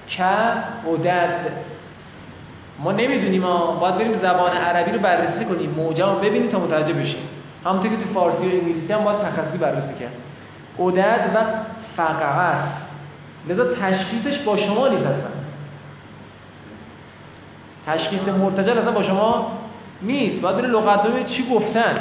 [0.08, 1.40] که عدد
[2.78, 5.70] ما نمی‌دونیم ما باید بریم زبان عربی رو بررسی کنیم.
[5.70, 7.28] موجم رو ببینیم تا متوجه بشیم.
[7.64, 10.12] همونطور که تو فارسی و انگلیسی هم باید تخصصی بررسی کرد
[10.78, 11.38] عدد و
[11.96, 12.93] فقعه است.
[13.48, 15.28] لذا تشخیصش با شما نیست اصلا
[17.86, 19.58] تشخیص مرتجل اصلا با شما
[20.02, 20.40] نیست.
[20.40, 21.94] باید بریم لغت چی گفتن.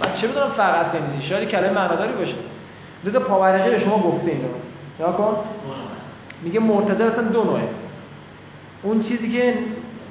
[0.00, 2.34] من چه بدونم است یعنی چی؟ شاید کلمه معناداری باشه.
[3.04, 4.48] لذا پاورقی به شما گفته اینو.
[4.98, 5.36] نگاه کن.
[6.42, 7.62] میگه مرتجل اصلا دو نوعه.
[8.82, 9.54] اون چیزی که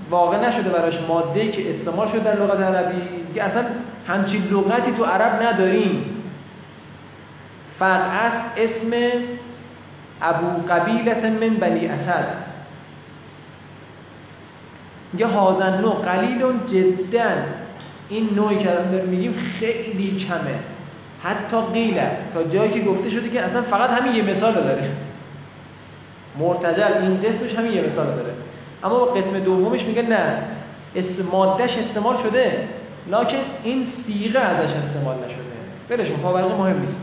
[0.09, 3.01] واقع نشده براش ماده که استعمال شده در لغت عربی
[3.35, 3.63] که اصلا
[4.07, 6.05] همچین لغتی تو عرب نداریم.
[7.79, 8.91] فرق است اسم
[10.21, 12.27] ابو قبیلت من بنی اسد.
[15.13, 17.31] میگه هازن نوع قلیل جدا
[18.09, 20.59] این نوعی که الان داریم میگیم خیلی کمه.
[21.23, 22.11] حتی قیله.
[22.33, 24.91] تا جایی که گفته شده که اصلا فقط همین یه مثال داره.
[26.39, 28.33] مرتجل این قسمش همین یه مثال داره.
[28.83, 30.37] اما با قسم دومش میگه نه.
[30.95, 32.67] اسم مادهش استعمال شده.
[33.11, 35.39] لکن این سیغه ازش استعمال نشده.
[35.89, 37.01] بلش کن پاورقی مهم نیست.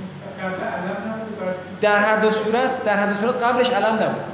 [1.81, 4.25] در هر دو صورت در هر دو صورت قبلش علم نبود.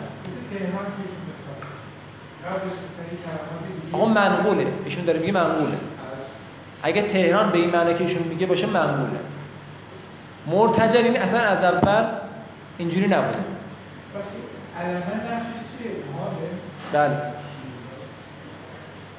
[3.93, 4.67] آقا منقوله.
[4.85, 5.77] ایشون داره میگه منقوله.
[6.83, 9.21] اگه تهران به این معنی که ایشون میگه باشه منقوله.
[10.47, 12.05] مرتجل این اصلا از اول
[12.79, 13.39] اینجوری نبوده؟
[16.93, 17.17] بله.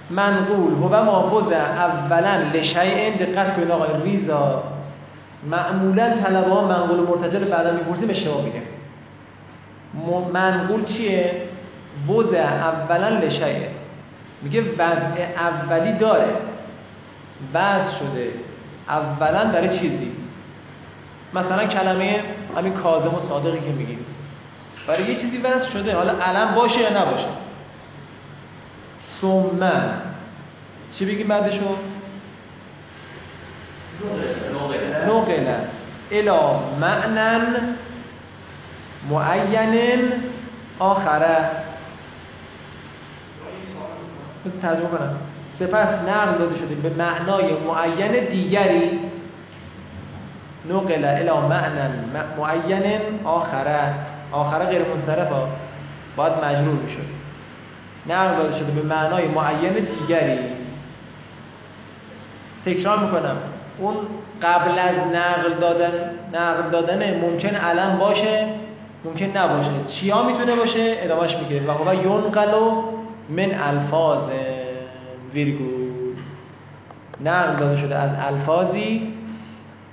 [0.09, 4.63] منقول هو مافوز اولا لشیء دقت کنید آقای ریزا
[5.49, 8.61] معمولا طلبه ها منقول مرتجل بعدا می‌پرسیم اشتباه میگه.
[10.33, 11.41] منقول چیه؟
[12.09, 13.67] وضع اولا لشیه
[14.41, 16.35] میگه وضع اولی داره.
[17.53, 18.31] وضع شده.
[18.89, 20.11] اولا برای چیزی.
[21.33, 22.23] مثلا کلمه
[22.57, 24.05] همین کاظم و صادقی که میگیم.
[24.87, 25.95] برای یه چیزی وضع شده.
[25.95, 27.27] حالا علم باشه یا نباشه؟
[28.99, 29.91] ثم.
[30.91, 31.75] چی بگیم بعدشو؟
[35.07, 35.47] نقل
[36.11, 36.39] الى
[36.81, 37.75] معنن
[39.09, 40.01] معین
[40.79, 41.49] آخره.
[44.45, 45.15] بس ترجمه کنم.
[45.51, 48.99] سپس نقل داده شده به معنای معین دیگری.
[50.69, 51.91] نقل الى معنن
[52.37, 53.93] معین آخره.
[54.31, 55.49] آخره غیر منصرف ها
[56.15, 57.07] باید مجرور می‌شد.
[58.09, 60.39] نقل داده شده به معنای معین دیگری.
[62.65, 63.37] تکرار می‌کنم.
[63.77, 63.95] اون
[64.41, 65.91] قبل از نقل دادن
[66.33, 68.47] نقل دادن ممکن علم باشه
[69.05, 69.69] ممکن نباشه.
[69.87, 71.67] چیا می‌تونه باشه؟ ادامهش میگه.
[71.67, 72.83] و هو ینقلو
[73.29, 74.29] من الفاظ.
[75.33, 76.15] ویرگول
[77.25, 79.13] نقل داده شده از الفاظی.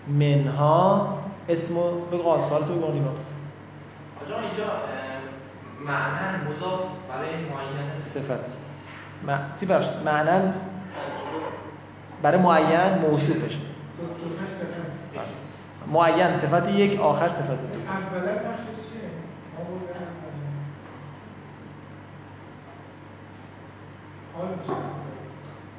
[0.09, 1.75] منها اسم
[2.13, 3.11] بگو سوالتو بگو نیما
[4.27, 4.65] آجا اینجا
[5.87, 8.45] معنی مضاف برای معین صفت.
[9.27, 9.39] م...
[9.61, 9.67] چی
[10.05, 10.53] معنی
[12.23, 13.59] برای معین موصوفش.
[15.93, 17.57] معین صفت یک آخر صفت دو.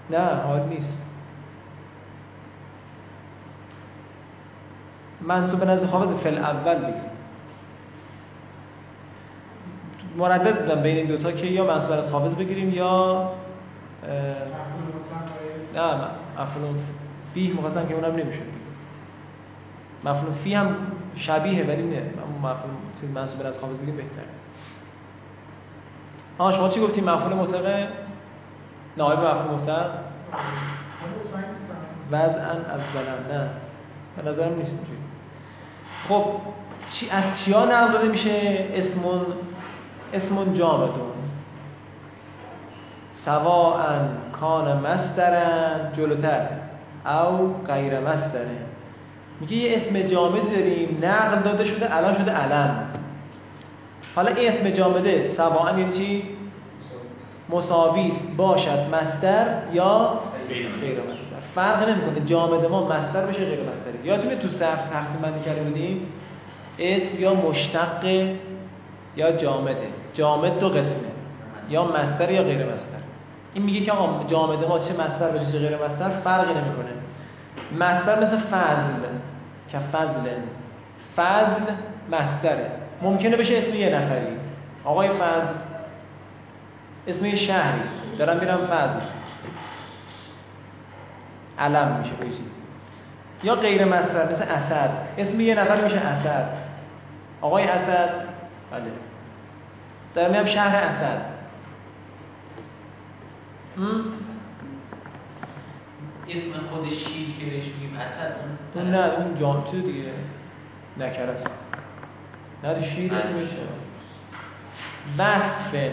[0.09, 1.01] نه حال نیست.
[5.21, 7.01] منصوب به نظر حافظ فل اول بگیم
[10.17, 13.31] مردد بودم بین این دوتا که یا منصوب از حافظ بگیریم یا
[15.75, 16.75] نه مفعول
[17.33, 18.51] فیه مقصم که اونم نمی‌شد
[20.03, 20.75] مفعول فی هم
[21.15, 21.97] شبیه ولی نه.
[21.97, 22.71] اما مفعول
[23.15, 24.25] منصوب از حافظ بگیم بهتره.
[26.37, 27.87] آها شما چی گفتیم مفعول مطلق
[28.97, 29.91] نایب مفعول مطلق؟
[32.11, 32.19] من.
[32.19, 33.49] وضعا اولا نه.
[34.17, 35.01] به نظرم نیست اینجوری.
[36.09, 36.25] خب
[36.89, 39.21] چی از چیا نقل داده میشه اسمون
[40.13, 41.11] اسمون جامدون؟
[43.11, 43.99] سواء
[44.41, 46.47] کان مسترن جلوتر.
[47.05, 48.57] او غیر مستره.
[49.39, 52.85] میگه یه اسم جامد داریم نقل داده شده الان شده علم.
[54.15, 56.23] حالا این اسم جامده سواء یعنی چی؟
[57.49, 58.35] مساوی است.
[58.37, 61.35] باشد مستر یا غیر مستر.
[61.55, 62.25] فرق نمی‌کنه.
[62.25, 63.97] جامد ما مستر بشه غیر مستری.
[64.03, 66.05] یادتونه تو صرف تقسیم بندی کرده بودیم؟
[66.79, 68.05] اسم یا مشتق
[69.15, 69.87] یا جامده.
[70.13, 71.07] جامد دو قسمه.
[71.69, 73.10] یا مستر یا غیر مستر.
[73.53, 76.91] این میگه که آقا جامد ما چه مستر بشه چه غیر مستر فرقی نمی‌کنه.
[77.79, 78.93] مستر مثل فضل.
[79.69, 80.21] که فضل
[81.15, 81.63] فضل
[82.11, 84.37] مستره ممکنه بشه اسم یه نفری.
[84.85, 85.53] آقای فضل
[87.07, 87.81] اسم یه شهری.
[88.17, 88.99] دارم میرم فضل.
[91.59, 92.51] علم میشه به چیزی.
[93.43, 94.89] یا غیر مصدر مثل اسد.
[95.17, 96.49] اسم یه نفر میشه اسد.
[97.41, 98.09] آقای اسد.
[100.15, 100.29] بله.
[100.29, 101.30] میرم شهر اسد؟
[106.29, 108.35] اسم خود شیر که بهش میگیم اسد
[108.75, 110.11] اون اون نه اون جان چیز دیگه.
[110.97, 111.47] نکره است
[112.63, 113.47] نه شیر اسمش
[115.17, 115.91] وصفن.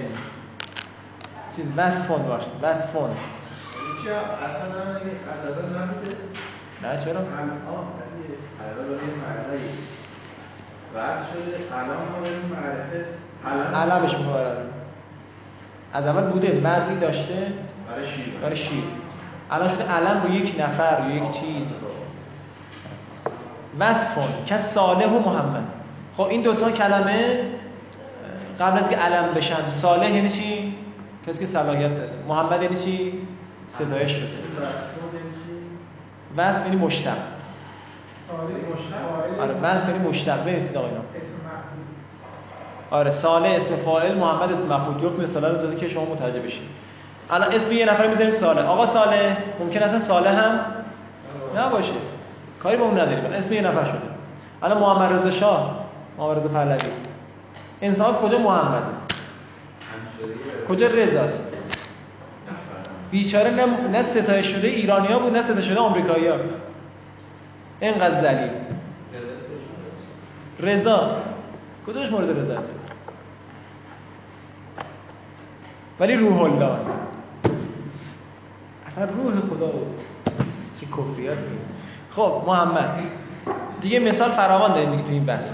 [1.56, 2.50] چیز وصفون باشه.
[2.62, 3.10] وصفون
[6.82, 7.20] نه چرا؟
[13.74, 14.77] علمش می‌کنه
[15.92, 17.52] از اول بوده وضعی داشته؟
[17.88, 18.34] برای شیر.
[18.42, 18.84] برای شیر.
[19.50, 21.66] الان شده علم رو یک نفر رو یک چیز.
[23.78, 25.64] وصفون که صالح و محمد.
[26.16, 27.40] خب این دوتا کلمه
[28.60, 30.74] قبل از که علم بشن صالح یعنی چی؟
[31.26, 32.10] کسی که صلاحیت داره.
[32.28, 33.12] محمد یعنی چی؟
[33.68, 34.26] ستایش شده.
[36.36, 37.16] وصف یعنی مشتق.
[39.40, 40.44] آره وصف یعنی مشتق.
[40.44, 41.37] بنویسید آقا اینا اسم مفعول.
[42.90, 44.98] آره صالح اسم فاعل محمد اسم مفعول.
[44.98, 46.62] جفت مثلا رو داده که شما متوجه بشید
[47.30, 50.60] الان اسم یه نفر می‌ذاریم صالح آقا صالح ممکن اصلا صالح هم
[51.56, 51.92] نباشه.
[52.62, 53.24] کاری با اون نداریم.
[53.24, 54.00] اسم یه نفر شده.
[54.62, 55.84] الان محمد رضا شاه
[56.18, 56.76] محمد رضا پهلوی.
[57.82, 58.86] انسان کجا محمده
[60.68, 61.52] کجا رضاست
[63.10, 66.36] بیچاره نه, نه ستایش شده ایرانیا بود نه ستایش شده آمریکایی‌ها.
[67.80, 68.50] اینقدر ذلیل.
[70.60, 71.10] رضا
[71.86, 72.58] کدومش مورد رضایت
[76.00, 76.94] ولی روح الله اصلا
[78.86, 80.00] اصلا روح خدا بود
[80.80, 81.62] چه کفریات میگه؟
[82.10, 82.98] خب محمد
[83.80, 85.50] دیگه مثال فراوان داریم دیگه تو این بحث.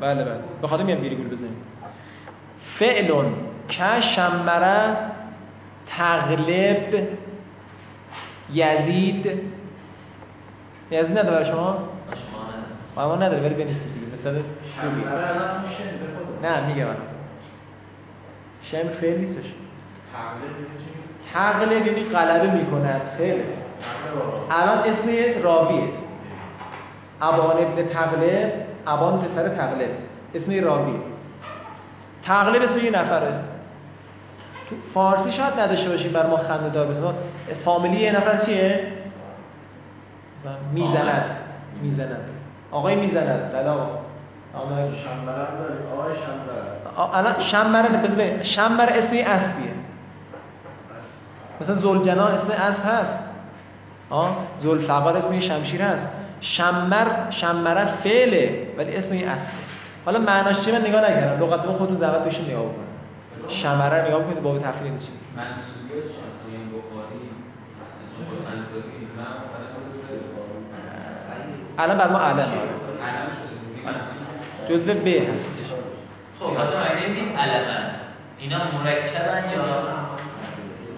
[0.00, 0.38] بله بله.
[0.62, 1.56] به خاطر میام ویرگول بزنیم.
[2.66, 3.10] فعل
[3.68, 4.96] که شمره
[5.86, 7.08] تغلب
[8.52, 9.30] یزید.
[10.90, 11.78] یزید نداره برای شما؟
[12.96, 14.06] ما نداره ولی بنویسید دیگه.
[14.16, 14.44] خود
[16.42, 16.86] نه میگم
[18.70, 19.52] شم فعل نیستش.
[21.34, 23.38] تغلب یعنی غلبه می‌کند فعل.
[24.50, 25.10] الان اسم
[25.42, 25.88] راویه.
[27.22, 28.52] ابان ابن تغلب
[28.86, 29.88] ابان پسر تغلب
[30.34, 31.00] اسم راویه.
[32.22, 33.32] تغلب اسم یه نفره.
[34.70, 37.04] تو فارسی شاید نداشته باشیم بر ما خنده دار بسید
[37.64, 38.80] فامیلی یه نفر چیه؟
[40.72, 41.36] می‌زند.
[41.82, 42.30] می‌زند.
[42.70, 43.50] آقای می‌زند.
[43.52, 43.88] سلام.
[44.54, 49.70] آقای هم داری؟ آقای آ- الان شمبر بذار شمبر اسم یه اسبیه
[51.60, 53.18] مثلا زلجنا اسم اسب هست.
[54.10, 56.08] آه زلفقار اسم شمشیر هست.
[56.40, 59.52] شمر شمره فعله ولی اسم اسبه
[60.04, 61.44] حالا معناش چیه؟ من نگاه نکردم.
[61.44, 62.86] لغت خودتون زحمت بشین نگاه بکنید.
[63.48, 65.16] شمره رو نگاه بکنید باب من مثلا خود
[71.78, 72.48] الان بر ما علم
[74.68, 75.65] جزء ب هست.
[76.40, 77.90] خب مثلا این علمن.
[78.38, 79.64] اینا مرکبن یا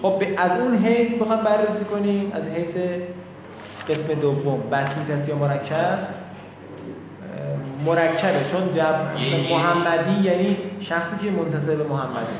[0.01, 2.31] خب به- از اون حیث بخوام بررسی کنیم.
[2.35, 2.77] از حیث
[3.89, 4.69] قسم دوم.
[4.71, 5.99] بسیط است یا مرکب؟
[7.85, 8.45] مرکبه.
[8.51, 12.35] چون جب یعنی- محمدی یعنی شخصی که منتصب به محمدی.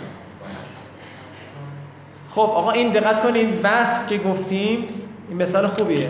[2.32, 4.88] خب آقا این دقت کنید وصف که گفتیم
[5.30, 6.10] این مثال خوبیه.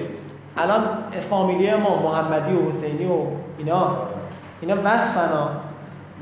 [0.58, 0.82] الان
[1.30, 3.22] فامیلی ما محمدی و حسینی و
[3.58, 3.98] اینا.
[4.62, 5.50] اینا وصفنا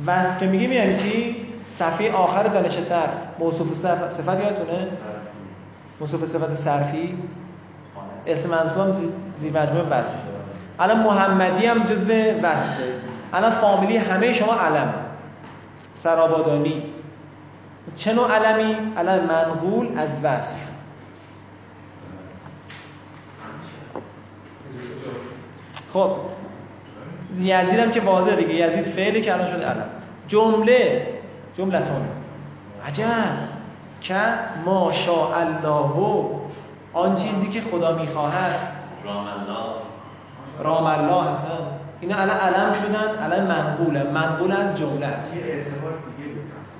[0.05, 1.35] وصف که میگیم یعنی چی؟
[1.67, 3.13] صفحه آخر دانش صرف.
[3.39, 4.87] موصوف صرف صفت یادتونه؟
[5.99, 7.17] موصوف صفت صرفی؟
[8.27, 8.95] اسم منصوب
[9.37, 10.15] زیر مجموعه وصف
[10.79, 12.11] الان محمدی هم جزو
[12.43, 12.83] وصفه.
[13.33, 14.93] الان فامیلی همه شما علم.
[15.93, 16.83] سرابادانی.
[17.95, 20.57] چه نوع علمی؟ علم منقول از وصف.
[25.93, 26.15] خب
[27.35, 28.53] یزید هم که واضحه دیگه.
[28.53, 29.85] یزید فعلی که الان شده علم
[30.27, 31.07] جمله
[31.57, 32.07] جملتون.
[32.87, 33.05] عجب.
[34.01, 34.15] که
[34.65, 36.25] ما شاء الله
[36.93, 38.55] آن چیزی که خدا می‌خواهد.
[39.05, 39.73] رام الله
[40.59, 41.49] رام الله هستن
[42.01, 44.03] اینا الان علم شدن علم منقوله.
[44.03, 45.35] منقول از جمله است.
[45.35, 46.29] یه اعتبار دیگه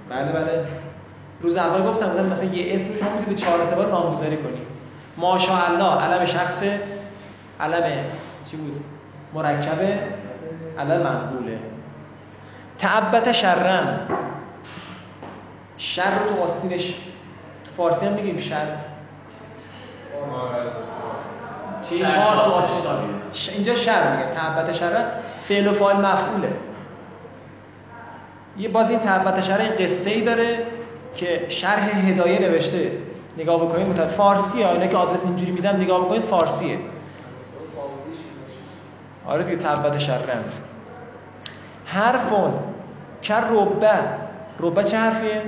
[0.10, 0.66] بله بله.
[1.42, 4.68] روز اول گفتم بودم مثلا یه اسم شما می‌تونید به چهار اعتبار نامگذاری کنید
[5.18, 6.02] ماشاءالله.
[6.02, 6.64] علم شخص
[7.60, 8.04] علم
[8.52, 8.84] چی بود؟
[9.34, 10.00] مرکبه
[10.80, 11.60] علم منقوله.
[12.80, 14.00] تعبت شرن.
[15.78, 16.86] شر رو تو آستینش
[17.66, 18.66] تو فارسی هم میگیم شر.
[21.90, 22.84] چی؟ شر مار تو آستین.
[23.34, 24.30] ش- اینجا شر میگه.
[24.36, 25.06] تعبت شرن
[25.48, 26.54] فعل و فاعل مفعوله.
[28.58, 30.58] یه باز این تعبت شرح این قصه ای داره
[31.16, 32.92] که شرح هدایه نوشته.
[33.38, 34.14] نگاه بکنید متف...
[34.16, 36.78] فارسی ها اینا که آدرس اینجوری میدم نگاه بکنید فارسیه.
[39.28, 40.20] آره دیگه تعبت شرن
[41.86, 42.54] حرفون.
[43.22, 43.90] که ربه؟
[44.60, 45.42] ربه چه حرفیه؟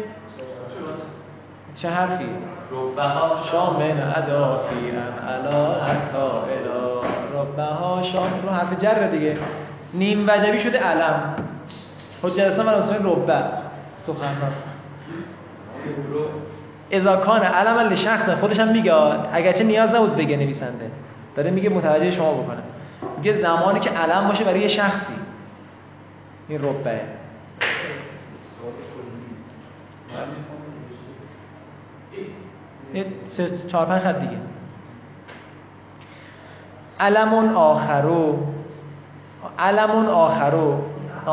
[1.76, 2.28] چه حرفیه؟
[2.72, 4.92] ربه ها شامن ادافی
[5.28, 7.02] علا حتی الا.
[7.34, 9.38] ربه ها شام رو حرف جر دیگه.
[9.94, 11.36] نیم وجبی شده علم.
[12.24, 13.44] حجت اسلام و رسول ربه.
[13.98, 14.52] سخنران
[16.92, 18.94] اذا کان علما لشخص خودش هم میگه
[19.34, 20.92] اگرچه نیاز نبود بگه نویسنده.
[21.36, 22.58] داره میگه متوجه شما بکنه.
[23.20, 25.14] میگه زمانی که علم باشه برای یه شخصی.
[26.48, 27.02] این ربه
[32.94, 33.06] یه
[33.68, 34.38] چهار پنج خط دیگه.
[37.00, 38.48] علمون آخرو.
[39.60, 40.82] علمون آخرو.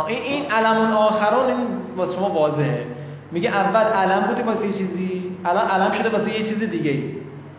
[0.07, 2.87] این این علمون آخرون این واسه شما واضحه.
[3.31, 7.03] میگه اول علم بوده واسه یه چیزی الان علم شده واسه یه چیز دیگه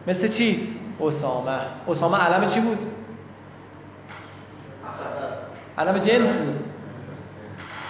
[0.08, 1.58] مثل چی؟ اسامه.
[1.88, 2.78] اسامه علم چی بود؟
[5.78, 6.64] علم جنس بود.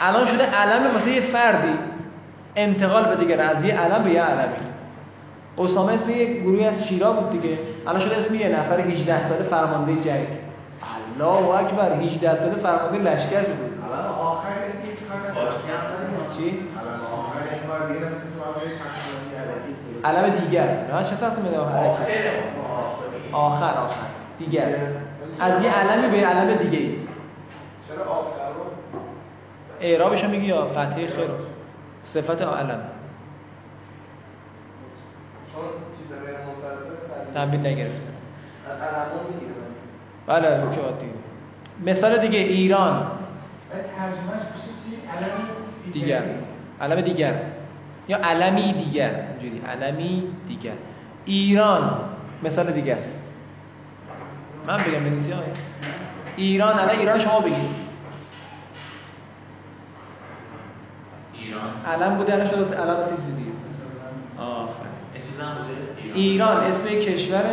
[0.01, 1.73] الان شده علم واسه یه فردی.
[2.55, 4.55] انتقال به دیگه از یه علم به یه علمی.
[5.57, 7.57] اسامه اسم یه گروهی از شیرا بود دیگه.
[7.87, 10.27] الان شده اسم یه نفر 18 ساله فرمانده جنگ.
[11.19, 13.83] الله اکبر 18 ساله فرمانده لشکر بود.
[13.93, 14.49] الان آخر
[16.37, 16.59] چی؟
[20.03, 20.39] آخر علم.
[20.39, 20.63] دیگر.
[20.63, 21.57] نه چه تصمیم میده
[23.31, 24.05] آخر آخر.
[24.39, 24.75] دیگر.
[25.39, 27.86] از یه علمی به یه علم دیگه ای چرا آخر رو
[29.81, 31.29] اعرابش رو میگی یا فتحه خیر.
[32.05, 32.79] صفت علم.
[35.53, 35.63] چون
[35.97, 36.35] چیز غیر
[37.33, 38.07] تنبیه نگرفته.
[40.27, 41.09] بله که عادی.
[41.85, 43.11] مثال دیگه ایران.
[45.93, 46.23] دیگر.
[46.81, 47.41] علم دیگر.
[48.07, 49.11] یا علمی دیگر.
[49.29, 49.61] اینجوری.
[49.67, 50.73] علمی دیگر.
[51.25, 51.99] ایران.
[52.43, 53.23] مثال دیگه است.
[54.67, 55.33] من بگم بنویسی
[56.35, 57.87] ایران الان ایران شما بگید
[61.33, 61.56] ایران
[61.87, 63.51] علم بوده الان شده علم سی دیگه.
[64.39, 64.91] آفرین.
[66.13, 66.57] ایران.
[66.63, 67.43] اسم یک کشور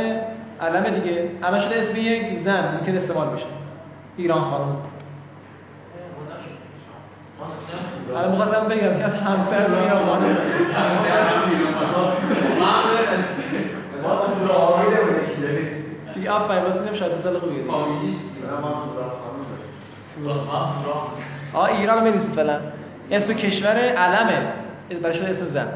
[0.61, 1.31] علم دیگه.
[1.43, 3.47] الان شده اسم یک زن ممکن استعمال بشه
[4.17, 4.77] ایران خانم.
[8.17, 10.37] الان می‌خواستم بگم که همسر از ایران خانم.
[16.15, 17.73] دیگه آفرین واسه میگم شاید مثال خوبیه دیگه.
[21.53, 22.59] آه ایران رو بنویسید فعلا.
[23.11, 24.47] اسم کشور علمه.
[25.03, 25.67] برای شده اسم زن.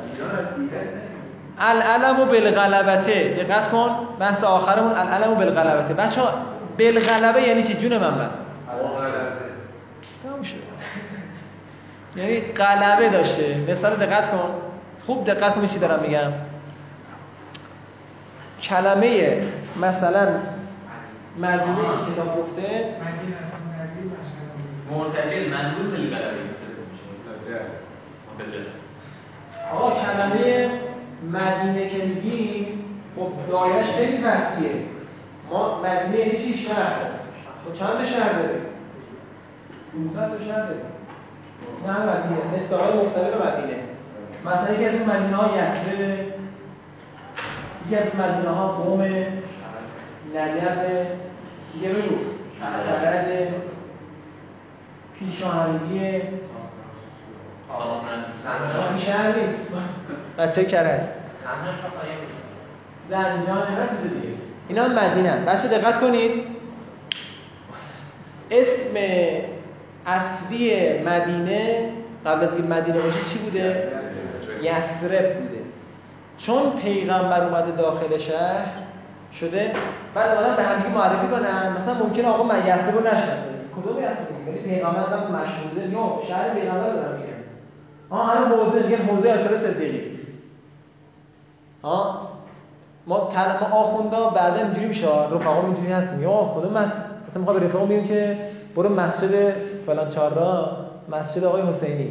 [1.59, 3.45] العلم و بالغلبته.
[3.45, 3.91] دقت کن.
[4.21, 5.95] بحث آخرمون العلم و بالغلبته.
[5.95, 6.35] بچه ها
[6.79, 7.99] بالغلبه یعنی چی؟ جون
[10.23, 10.55] تمام شد.
[12.17, 13.57] یعنی غلبه داشته.
[13.69, 14.51] مثال دقت کن.
[15.07, 16.33] خوب دقت کن چی دارم میگم؟
[18.63, 19.43] کلمه
[19.81, 20.29] مثلا
[21.39, 21.59] مدینه
[22.07, 22.85] که کتاب گفته
[24.91, 26.78] مرتجل منظور بالغلبه استفاده
[27.49, 28.65] مرتجل
[29.73, 30.71] آقا کلمه
[31.33, 32.85] مدینه که میگیم
[33.17, 34.83] خب دایرش خیلی وسیعه.
[35.51, 36.95] ما مدینه یعنی چی؟ شهر
[37.65, 38.63] خب چند تا شهر داریم؟
[39.93, 40.83] 15 تا شهر داریم.
[41.87, 43.79] نه مدینه استعاره مختلف مدینه.
[44.45, 46.27] مثلا یکی از اون مدینه ها یسره
[47.87, 49.03] یکی از اون مدینه ها قوم
[50.35, 50.79] نجف
[51.75, 52.17] دیگه بگو
[53.03, 53.49] کرج
[55.19, 56.23] پیشاهنگی
[59.07, 59.69] شهر نیست.
[60.39, 61.03] بچه کرج.
[63.11, 63.67] زنجان
[64.03, 64.35] دیگه.
[64.69, 66.59] اینا هم مدینه بس دقت کنید.
[68.51, 68.95] اسم
[70.07, 71.91] اصلی مدینه
[72.27, 73.93] قبل از اینکه مدینه باشه چی بوده؟
[74.63, 75.41] یسرب.
[75.41, 75.59] بوده.
[76.39, 78.67] چون پیغمبر اومده داخل شهر
[79.33, 79.73] شده؟
[80.15, 81.73] بعد اومدن به همدیگه معرفی کنن.
[81.77, 83.49] مثلا ممکنه آقا من یسرب رو نشناسه.
[83.77, 87.28] کدوم یسرب؟ ولی پیغمبر وقت مشهور بوده یا شهر پیغمبر رو دارن میگن.
[88.11, 90.19] آها همه حوزه میگن حوزه آیت صدیقی.
[91.85, 92.29] ها
[93.07, 93.61] ما تل...
[93.61, 96.23] ما آخوندا بعضا اینجوری میشه رفقا اینجوری هستیم.
[96.23, 98.37] یا کدوم مسجد مثلا می‌خوام به رفقا میگم که
[98.77, 99.53] برو مسجد
[99.87, 100.77] فلان چهارراه
[101.09, 102.11] مسجد آقای حسینی.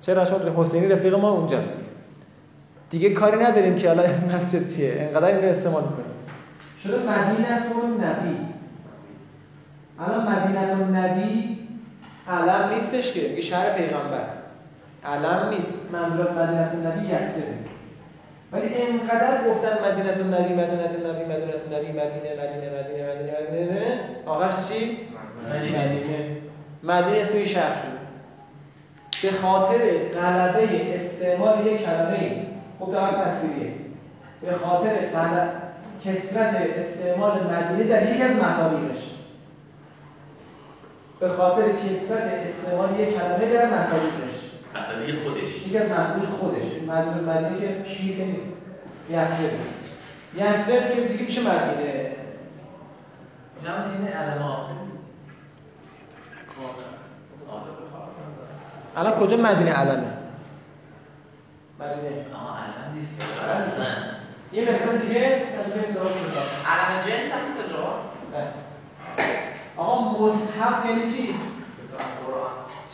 [0.00, 1.84] چرا؟ چون حسینی رفیق ما اونجاست.
[2.90, 4.96] دیگه کاری نداریم که حالا اسم مسجد چیه.
[4.98, 6.04] انقدر اینو استعمال می‌کنیم.
[6.82, 8.36] شده مدینتون نبی.
[10.00, 11.57] الان مدینتون نبی
[12.28, 13.28] علم نیستش که.
[13.28, 14.24] میگه شهر پیغمبر.
[15.04, 15.78] علم نیست.
[15.92, 17.58] منظور از مدینتون نبی یسره
[18.52, 24.68] ولی انقدر گفتن مدینه النبی مدینه النبی مدینه النبی مدینه مدینه مدینه مدینه مدینه آخرش
[24.68, 24.98] چی؟
[25.48, 26.36] مدینه.
[26.82, 27.20] مدینه.
[27.20, 27.98] اسم شهر شد.
[29.22, 29.78] به خاطر
[30.14, 32.46] غلبه استعمال یک کلمه
[32.80, 33.72] خب در تصویریه.
[34.42, 35.48] به خاطر غلب...
[36.04, 39.07] کسرت استعمال مدینه در یک از مصادیقش
[41.20, 44.38] به خاطر کسرت استعمال یک کلمه در مصادیقش
[44.74, 45.66] اصلی خودش.
[45.66, 46.64] یکی از مسئول خودش.
[46.88, 48.46] مسئول مدینه که شیر که نیست.
[49.10, 49.50] یسرب
[50.34, 52.12] یسرب که دیگه میشه مدینه
[53.60, 54.68] اینا هم این علما.
[58.96, 60.12] الان کجا مدینه علمه؟
[61.80, 62.26] مدینه.
[62.34, 63.22] آها علم نیست.
[64.52, 65.42] یه مثال دیگه.
[66.66, 68.00] علم جنس هم نیست جواب.
[68.32, 68.46] نه.
[69.78, 71.34] آقا مصحف یعنی چی؟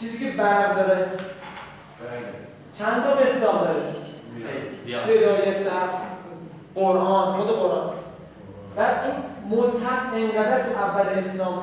[0.01, 1.07] چیزی که برق داره.
[2.79, 3.81] چند تا اسلام داره؟
[5.07, 5.73] هدایت صف
[6.75, 7.91] قرآن خود قرآن.
[8.77, 11.63] بعد این مصحف انقدر تو اول اسلام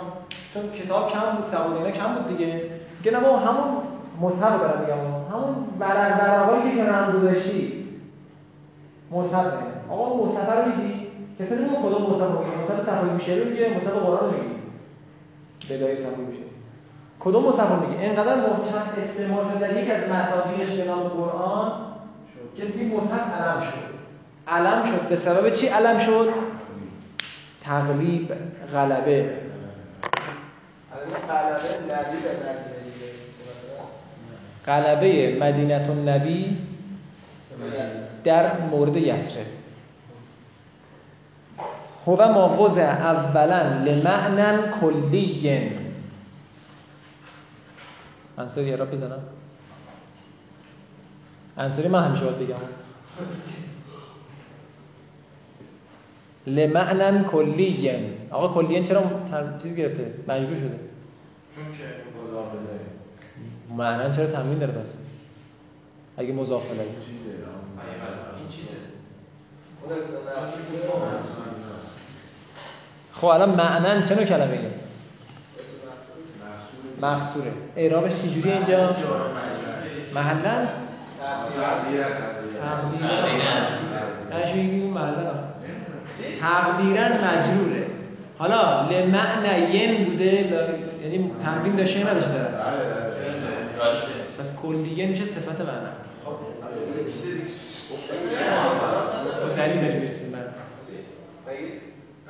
[0.54, 2.72] چون کتاب کم بود سواد اینا کم بود دیگه.
[3.12, 3.78] نه ما همون
[4.22, 4.98] مصحف دارم میگم.
[5.38, 7.88] همون ورق ورقایی که کنار گذاشتی.
[9.12, 9.54] مصحف.
[9.90, 11.08] آقا مصحف رو میدی؟
[11.40, 12.58] کسی نمیگه کدوم مصحف رو میگه.
[12.64, 14.61] مصحف صفحه میشه میگه مصحف قرآن رو میگه.
[15.70, 16.44] بدایه صفحه میشه.
[17.20, 21.72] کدوم مصحف میگه انقدر مصحف استعمال شده در یک از مصادیقش به نام قرآن
[22.58, 23.92] که دیگه مصحف علم شد.
[24.48, 25.10] علم شد.
[25.10, 26.34] به سبب چی علم شد؟
[27.64, 28.34] تقلیب
[28.74, 29.30] غلبه.
[34.66, 36.58] غلبه مدینت النبی
[38.24, 39.46] در مورد یسرب
[42.08, 45.72] هو ما وضع اولا لمعنى کلی
[48.38, 49.20] انصاری یه را بزنم.
[51.58, 52.56] انصاری من همیشه باید بگم.
[56.48, 59.04] لمعنن کلیین آقا کلیین چرا
[59.64, 60.80] چیز گرفته؟ مجبور شده.
[61.56, 61.84] چون که
[63.78, 64.98] معنن چرا تنوین داره پس؟
[66.18, 68.76] اگه مضاف الیه این چیزه.
[73.14, 74.72] خب الان معنن چه نوع کلمه ایه
[77.02, 78.96] مخصوره اعرابش چجوری اینجا؟
[80.16, 80.68] محلن؟
[86.42, 87.86] تقدیرن مجروره.
[88.38, 90.50] حالا لمعنین بوده
[91.04, 92.72] یعنی تنوین داشته یا نداشته در اصل؟
[93.80, 94.08] داشته
[94.40, 95.92] پس کلیه میشه صفت معنا
[99.42, 100.12] با دلیل داریم.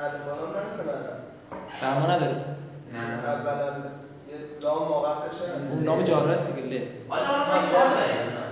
[0.01, 2.35] نداره ما نداره.
[3.23, 3.67] اولا
[4.29, 8.51] یه لام موقفشه اون نام جاره است دیگه دارم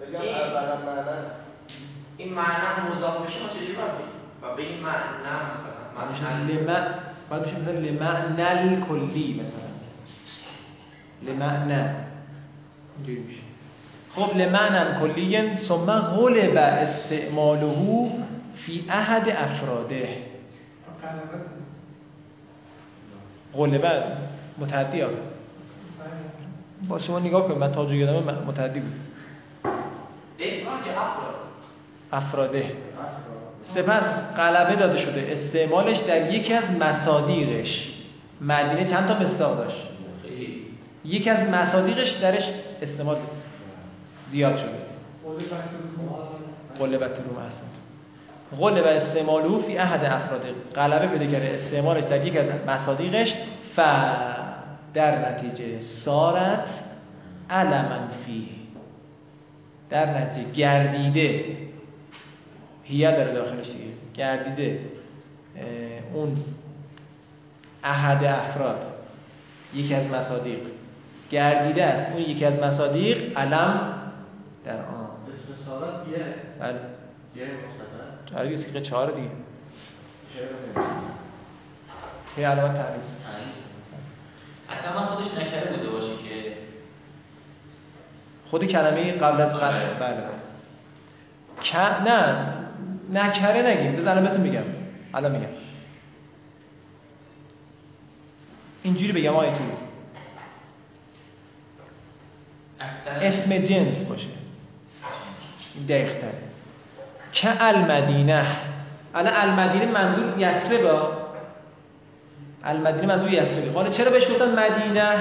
[0.00, 1.12] بگم این- اولا معنا
[2.16, 4.12] این معنا مضاف بشه ما چجوری باید؟
[4.42, 5.82] و به این معنا مثلا
[6.48, 6.78] لما
[7.30, 9.72] بعد میشه مثلا لمعنى کلی مثلا
[11.32, 11.88] لمعنى
[12.96, 13.40] اینجوری میشه.
[14.14, 18.10] خب لمعنى کلی ثم غلب استعماله
[18.56, 20.31] فی احد افراده.
[23.54, 24.02] غلبه
[24.58, 25.14] متعدی آقا
[26.88, 28.92] با شما نگاه کنید من تا جو یادم متعدی بود.
[30.40, 31.34] افراد یا افراد؟
[32.12, 32.72] افراده.
[33.62, 35.28] سپس غلبه داده شده.
[35.30, 37.92] استعمالش در یکی از مصادیقش.
[38.40, 39.76] مدینه چند تا مصداق داشت؟
[40.22, 40.66] خیلی.
[41.04, 42.48] یکی از مصادیقش درش
[42.82, 43.16] استعمال
[44.28, 44.82] زیاد شده.
[46.78, 47.46] قلبت روم
[48.52, 50.44] احسن قلب استعمالو فی احد افراد
[50.74, 53.34] غلبه کرده استعمالش در یکی از مصادیقش
[53.76, 53.80] ف
[54.94, 56.82] در نتیجه سارت
[57.50, 58.48] علما فی
[59.90, 61.56] در نتیجه گردیده.
[62.82, 63.92] هیه داره داخلش دیگه.
[64.14, 64.80] گردیده.
[66.14, 66.36] اون
[67.84, 68.86] احد افراد.
[69.74, 70.58] یکی از مصادیق.
[71.30, 72.06] گردیده است.
[72.12, 73.94] اون یکی از مصادیق علم
[74.64, 75.08] در آن.
[75.28, 76.24] اسم سالت یه.
[76.60, 76.80] بله.
[77.36, 77.46] یه
[78.32, 79.28] مستقر آره سیغه چهار دیگه.
[82.36, 83.04] ته علامت تعریض
[84.68, 86.56] حتما خودش نکره بوده باشه که
[88.50, 89.94] خود کلمه قبل از قبل آره.
[89.94, 90.32] بله بله.
[92.04, 92.52] نه
[93.12, 94.64] نکره نگیم بذار الان بهتون میگم.
[95.14, 95.52] الان میگم.
[98.82, 99.78] اینجوری بگم آیه چیز.
[103.06, 104.26] اسم جنس باشه.
[105.88, 106.51] دقیق‌تر
[107.32, 108.46] که المدینه؟
[109.14, 111.12] الان المدینه منظور یسرب
[112.64, 115.12] المدینه منظور یسرب حالا چرا بهش گفتن مدینه؟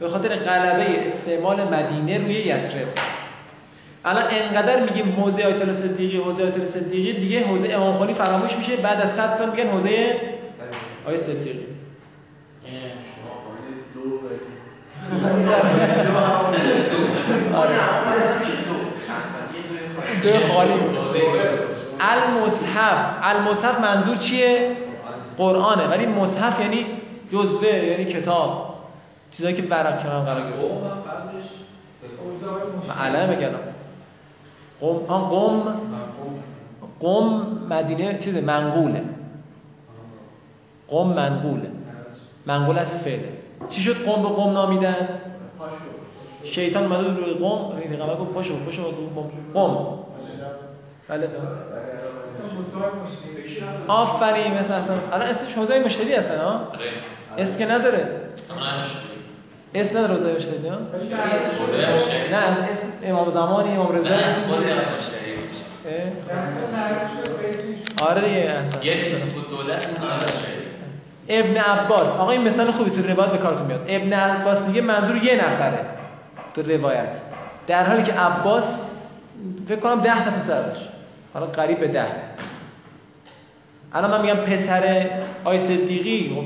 [0.00, 2.88] به خاطر غلبه استعمال مدینه روی یسرب
[4.04, 8.14] الان انقدر میگیم حوزه آیت الله صدیقی حوزه آیت الله صدیقی دیگه حوزه امام خمینی
[8.14, 10.20] فراموش میشه بعد از 100 سال میگن حوزه
[11.06, 11.66] آیت صدیقی.
[13.94, 14.20] دو
[20.22, 20.72] دو خالی.
[22.00, 23.14] المصحف.
[23.22, 24.76] المصحف منظور چیه؟
[25.38, 25.88] قرآنه.
[25.88, 26.86] ولی مصحف یعنی
[27.32, 28.74] جزوه یعنی کتاب.
[29.30, 30.74] چیزایی که برق کنار قرار گرفته.
[33.00, 33.50] علم بگم
[34.80, 35.74] قم آن قم
[37.00, 39.02] قم مدینه چیزه؟ منقوله.
[40.88, 41.70] قم منقوله.
[42.46, 43.28] منقول از فعله.
[43.68, 45.08] چی شد؟ قم به قم نامیدن؟
[46.44, 49.22] شیطان بود روی قم پیغمبر گفت پاشو پاشو قم
[49.54, 49.76] قم
[51.08, 51.28] بله.
[53.88, 54.96] آفرین مثلا اصلا.
[55.12, 56.90] الان اسمش حوزه مشتری هستن ها؟ آره.
[57.38, 58.06] اسم که نداره.
[59.74, 60.76] اسم نداره حوزه مشتری ها.
[62.30, 64.14] نه از اسم امام زمانی امام رضا؟
[68.02, 68.82] آره دیگه اصلا.
[68.84, 69.14] یک
[69.50, 70.32] دولت آره
[71.28, 72.16] ابن عباس.
[72.16, 73.84] آقا این مثال خوبی تو روایت به کارتون میاد.
[73.88, 75.78] ابن عباس میگه منظور یه نفره.
[76.54, 77.08] تو روایت.
[77.66, 78.78] در حالی که عباس
[79.68, 80.88] فکر کنم ده تا پسر داشت.
[81.34, 82.06] حالا قریب به ده.
[83.92, 85.10] الان من میگم پسر
[85.44, 86.44] آی صدیقی خب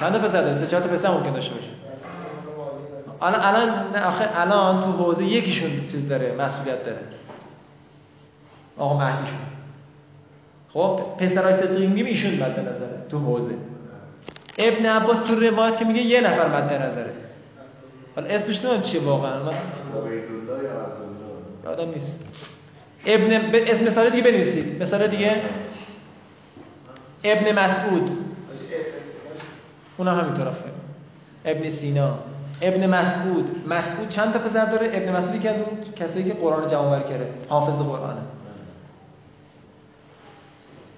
[0.00, 1.66] چند تا پسر سه چهار تا پسر ممکن داشته باشه.
[3.22, 6.98] الان الان آخه الان تو حوزه یکیشون چیز داره مسئولیت داره.
[8.78, 9.38] آقا مهدیشون.
[10.72, 13.54] خب پسرای صدیقی میگیم ایشون مد نظره تو حوزه.
[14.58, 17.12] ابن عباس تو روایت که میگه یه نفر مد نظره.
[18.16, 19.54] حالا اسمش نمی‌دونم چیه واقعا؟ من
[21.64, 22.24] یادم نیست.
[23.06, 23.54] ابن ب...
[23.54, 24.82] اسم مثال دیگه بنویسید.
[24.82, 25.42] مثال دیگه؟
[27.24, 28.10] ابن مسعود.
[29.96, 30.74] اونم همینطور آفرین.
[31.44, 32.18] ابن سینا.
[32.62, 33.62] ابن مسعود.
[33.68, 37.04] مسعود چند تا پسر داره؟ ابن مسعود یکی از اون کسایی که قرآن جمع آوری
[37.04, 37.30] کرده.
[37.48, 38.20] حافظ قرآنه.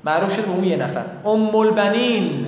[0.05, 1.05] معروف شده به اون یه نفر.
[1.25, 2.47] ام البنین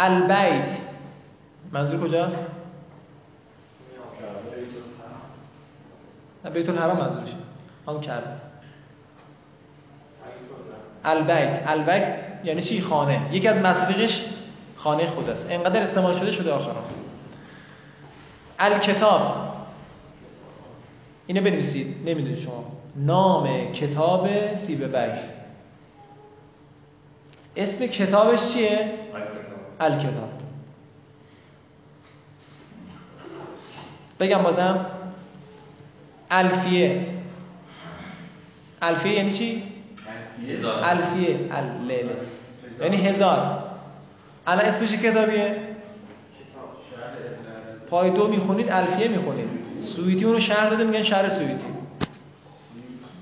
[0.00, 0.70] البیت.
[1.72, 2.46] منظور کجاست؟
[6.44, 7.28] نه بیت الحرام منظورش.
[7.88, 8.26] همون کعبه.
[11.04, 11.62] البیت.
[11.66, 13.28] البیت یعنی چی؟ خانه.
[13.32, 14.24] یکی از مصادیقش
[14.76, 16.84] خانه خداست انقدر استعمال شده شده آخرا
[18.58, 19.48] الکتاب.
[21.26, 21.96] اینو بنویسید.
[22.08, 22.64] نمی‌دونید شما.
[22.96, 25.18] نام کتاب سیب بگ
[27.56, 28.97] اسم کتابش چیه؟
[29.80, 30.28] الکتاب.
[34.20, 34.86] بگم بازم
[36.30, 37.06] الفیه.
[38.82, 39.62] الفیه یعنی چی؟
[40.82, 42.16] الفیه اللیله
[42.80, 43.64] یعنی هزار.
[44.46, 45.56] الان اسمش کتابیه؟
[47.90, 49.48] پای دو می‌خونید الفیه می‌خونید.
[49.78, 51.64] سویتی اونو شهر داده میگن شهر سویتی.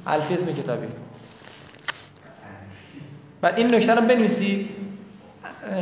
[0.07, 0.87] الفیه اسم کتابی.
[3.43, 4.86] و این نکته رو بنویسید.
[5.67, 5.73] خب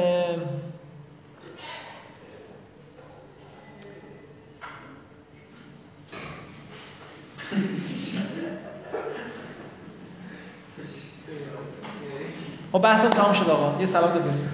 [12.82, 13.80] بحثم تمام شد آقا.
[13.80, 14.49] یه سلام بفرستید.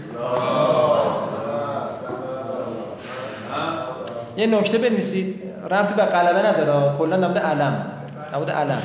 [4.37, 5.43] یه نکته بنویسید.
[5.71, 6.99] ربطی به قلبه نداره.
[6.99, 7.87] کلا نبود علم.
[8.35, 8.83] نبود علم.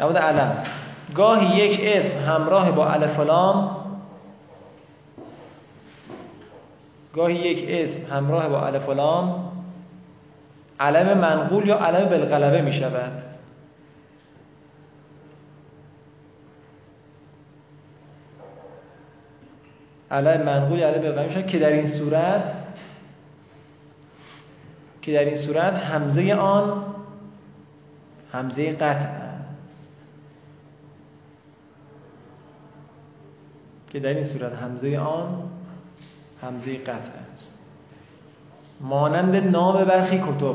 [0.00, 0.56] نبود علم.
[1.14, 3.83] گاهی یک اسم همراه با الف لام
[7.14, 9.52] گاهی یک اسم همراه با الف لام
[10.80, 13.22] علم منقول یا علم بالغلبه می شود.
[20.10, 22.54] علم منقول یا علم بالغلبه می شود که در این صورت
[25.02, 26.84] که در این صورت همزه آن
[28.32, 29.96] همزه قطع است.
[33.88, 35.50] که در این صورت همزه آن
[36.44, 37.58] همزه قطع است.
[38.80, 40.54] مانند نام برخی کتب.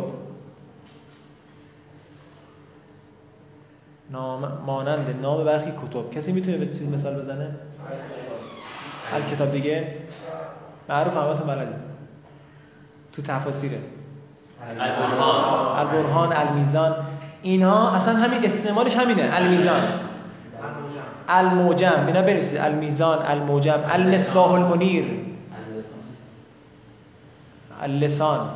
[4.11, 6.11] نام مانند نام برخی کتب.
[6.11, 7.55] کسی می‌تونه به چیز مثال بزنه؟
[9.11, 9.93] هر کتاب دیگه؟
[10.89, 11.73] معروف همه تو بلدی.
[13.13, 13.79] تو تفاسیره.
[14.79, 15.77] البرهان.
[15.79, 16.95] البرهان المیزان.
[17.41, 19.29] اینها اصلا همین استعمالش همینه.
[19.33, 19.99] المیزان.
[21.29, 22.03] الموجم.
[22.07, 22.57] اینا برسید.
[22.57, 23.79] المیزان الموجم.
[23.89, 25.28] المصباح المنیر.
[27.81, 28.49] اللسان.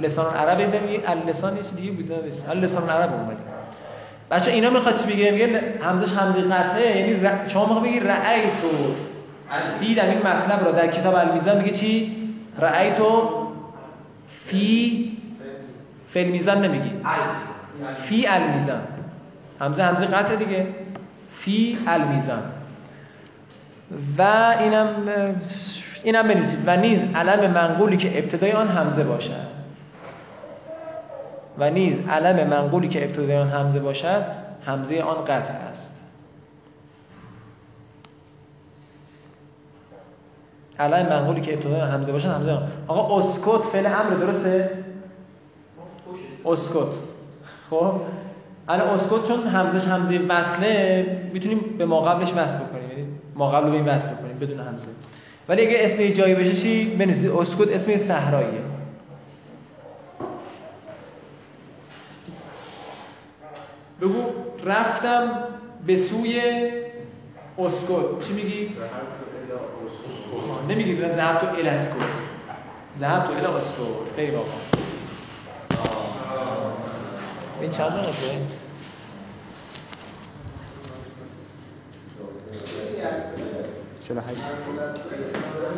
[0.00, 2.14] لسان عرب میگه اللسان چیز دیگه بوده
[2.50, 3.36] اللسان عرب اومد
[4.30, 7.48] بچه اینا می‌خواد چی بگه؟ میگه همزش همزه قطعه یعنی ر...
[7.48, 8.94] شما می‌خواد بگی رأیتو
[9.80, 12.16] دیدم این مطلب رو در کتاب المیزان میگه چی؟
[12.58, 13.30] رأیتو
[14.44, 15.12] فی
[16.10, 16.90] فی میزان نمیگی.
[18.02, 18.80] فی المیزان.
[19.60, 20.66] همزه همزه قطع دیگه.
[21.38, 22.42] فی المیزان.
[24.18, 24.22] و
[24.60, 24.86] اینم
[26.04, 26.58] اینم بنویسید.
[26.66, 29.54] و نیز علم منقولی که ابتدای آن همزه باشد.
[31.58, 34.24] و نیز علم منقولی که ابتدای آن همزه باشد
[34.66, 35.92] همزه آن قطع است.
[40.78, 44.70] علم منقولی که ابتدای آن همزه باشد همزه آن آقا اسکت فعل امر درسته؟
[46.44, 46.74] اسکت.
[47.70, 48.00] خب؟
[48.68, 52.90] الان اسکت چون همزش همزه وصله می‌تونیم به ما قبلش وصل بکنیم.
[52.90, 54.88] یعنی ما قبل به این وصل بکنیم بدون همزه
[55.48, 58.60] ولی اگه اسم جایی بشه چی؟ بنویسید اسکت اسم صحراییه.
[64.00, 64.24] بگو
[64.64, 65.44] رفتم
[65.86, 66.40] به سوی
[67.58, 68.76] اسکت چی میگی؟
[70.68, 71.94] نمیگی ذهب تو ال اسکت
[72.98, 73.78] ذهب تو ال اسکت
[74.16, 74.46] بریم آقا
[77.60, 78.10] این چند نقطه
[84.04, 85.74] است؟ چرا هشت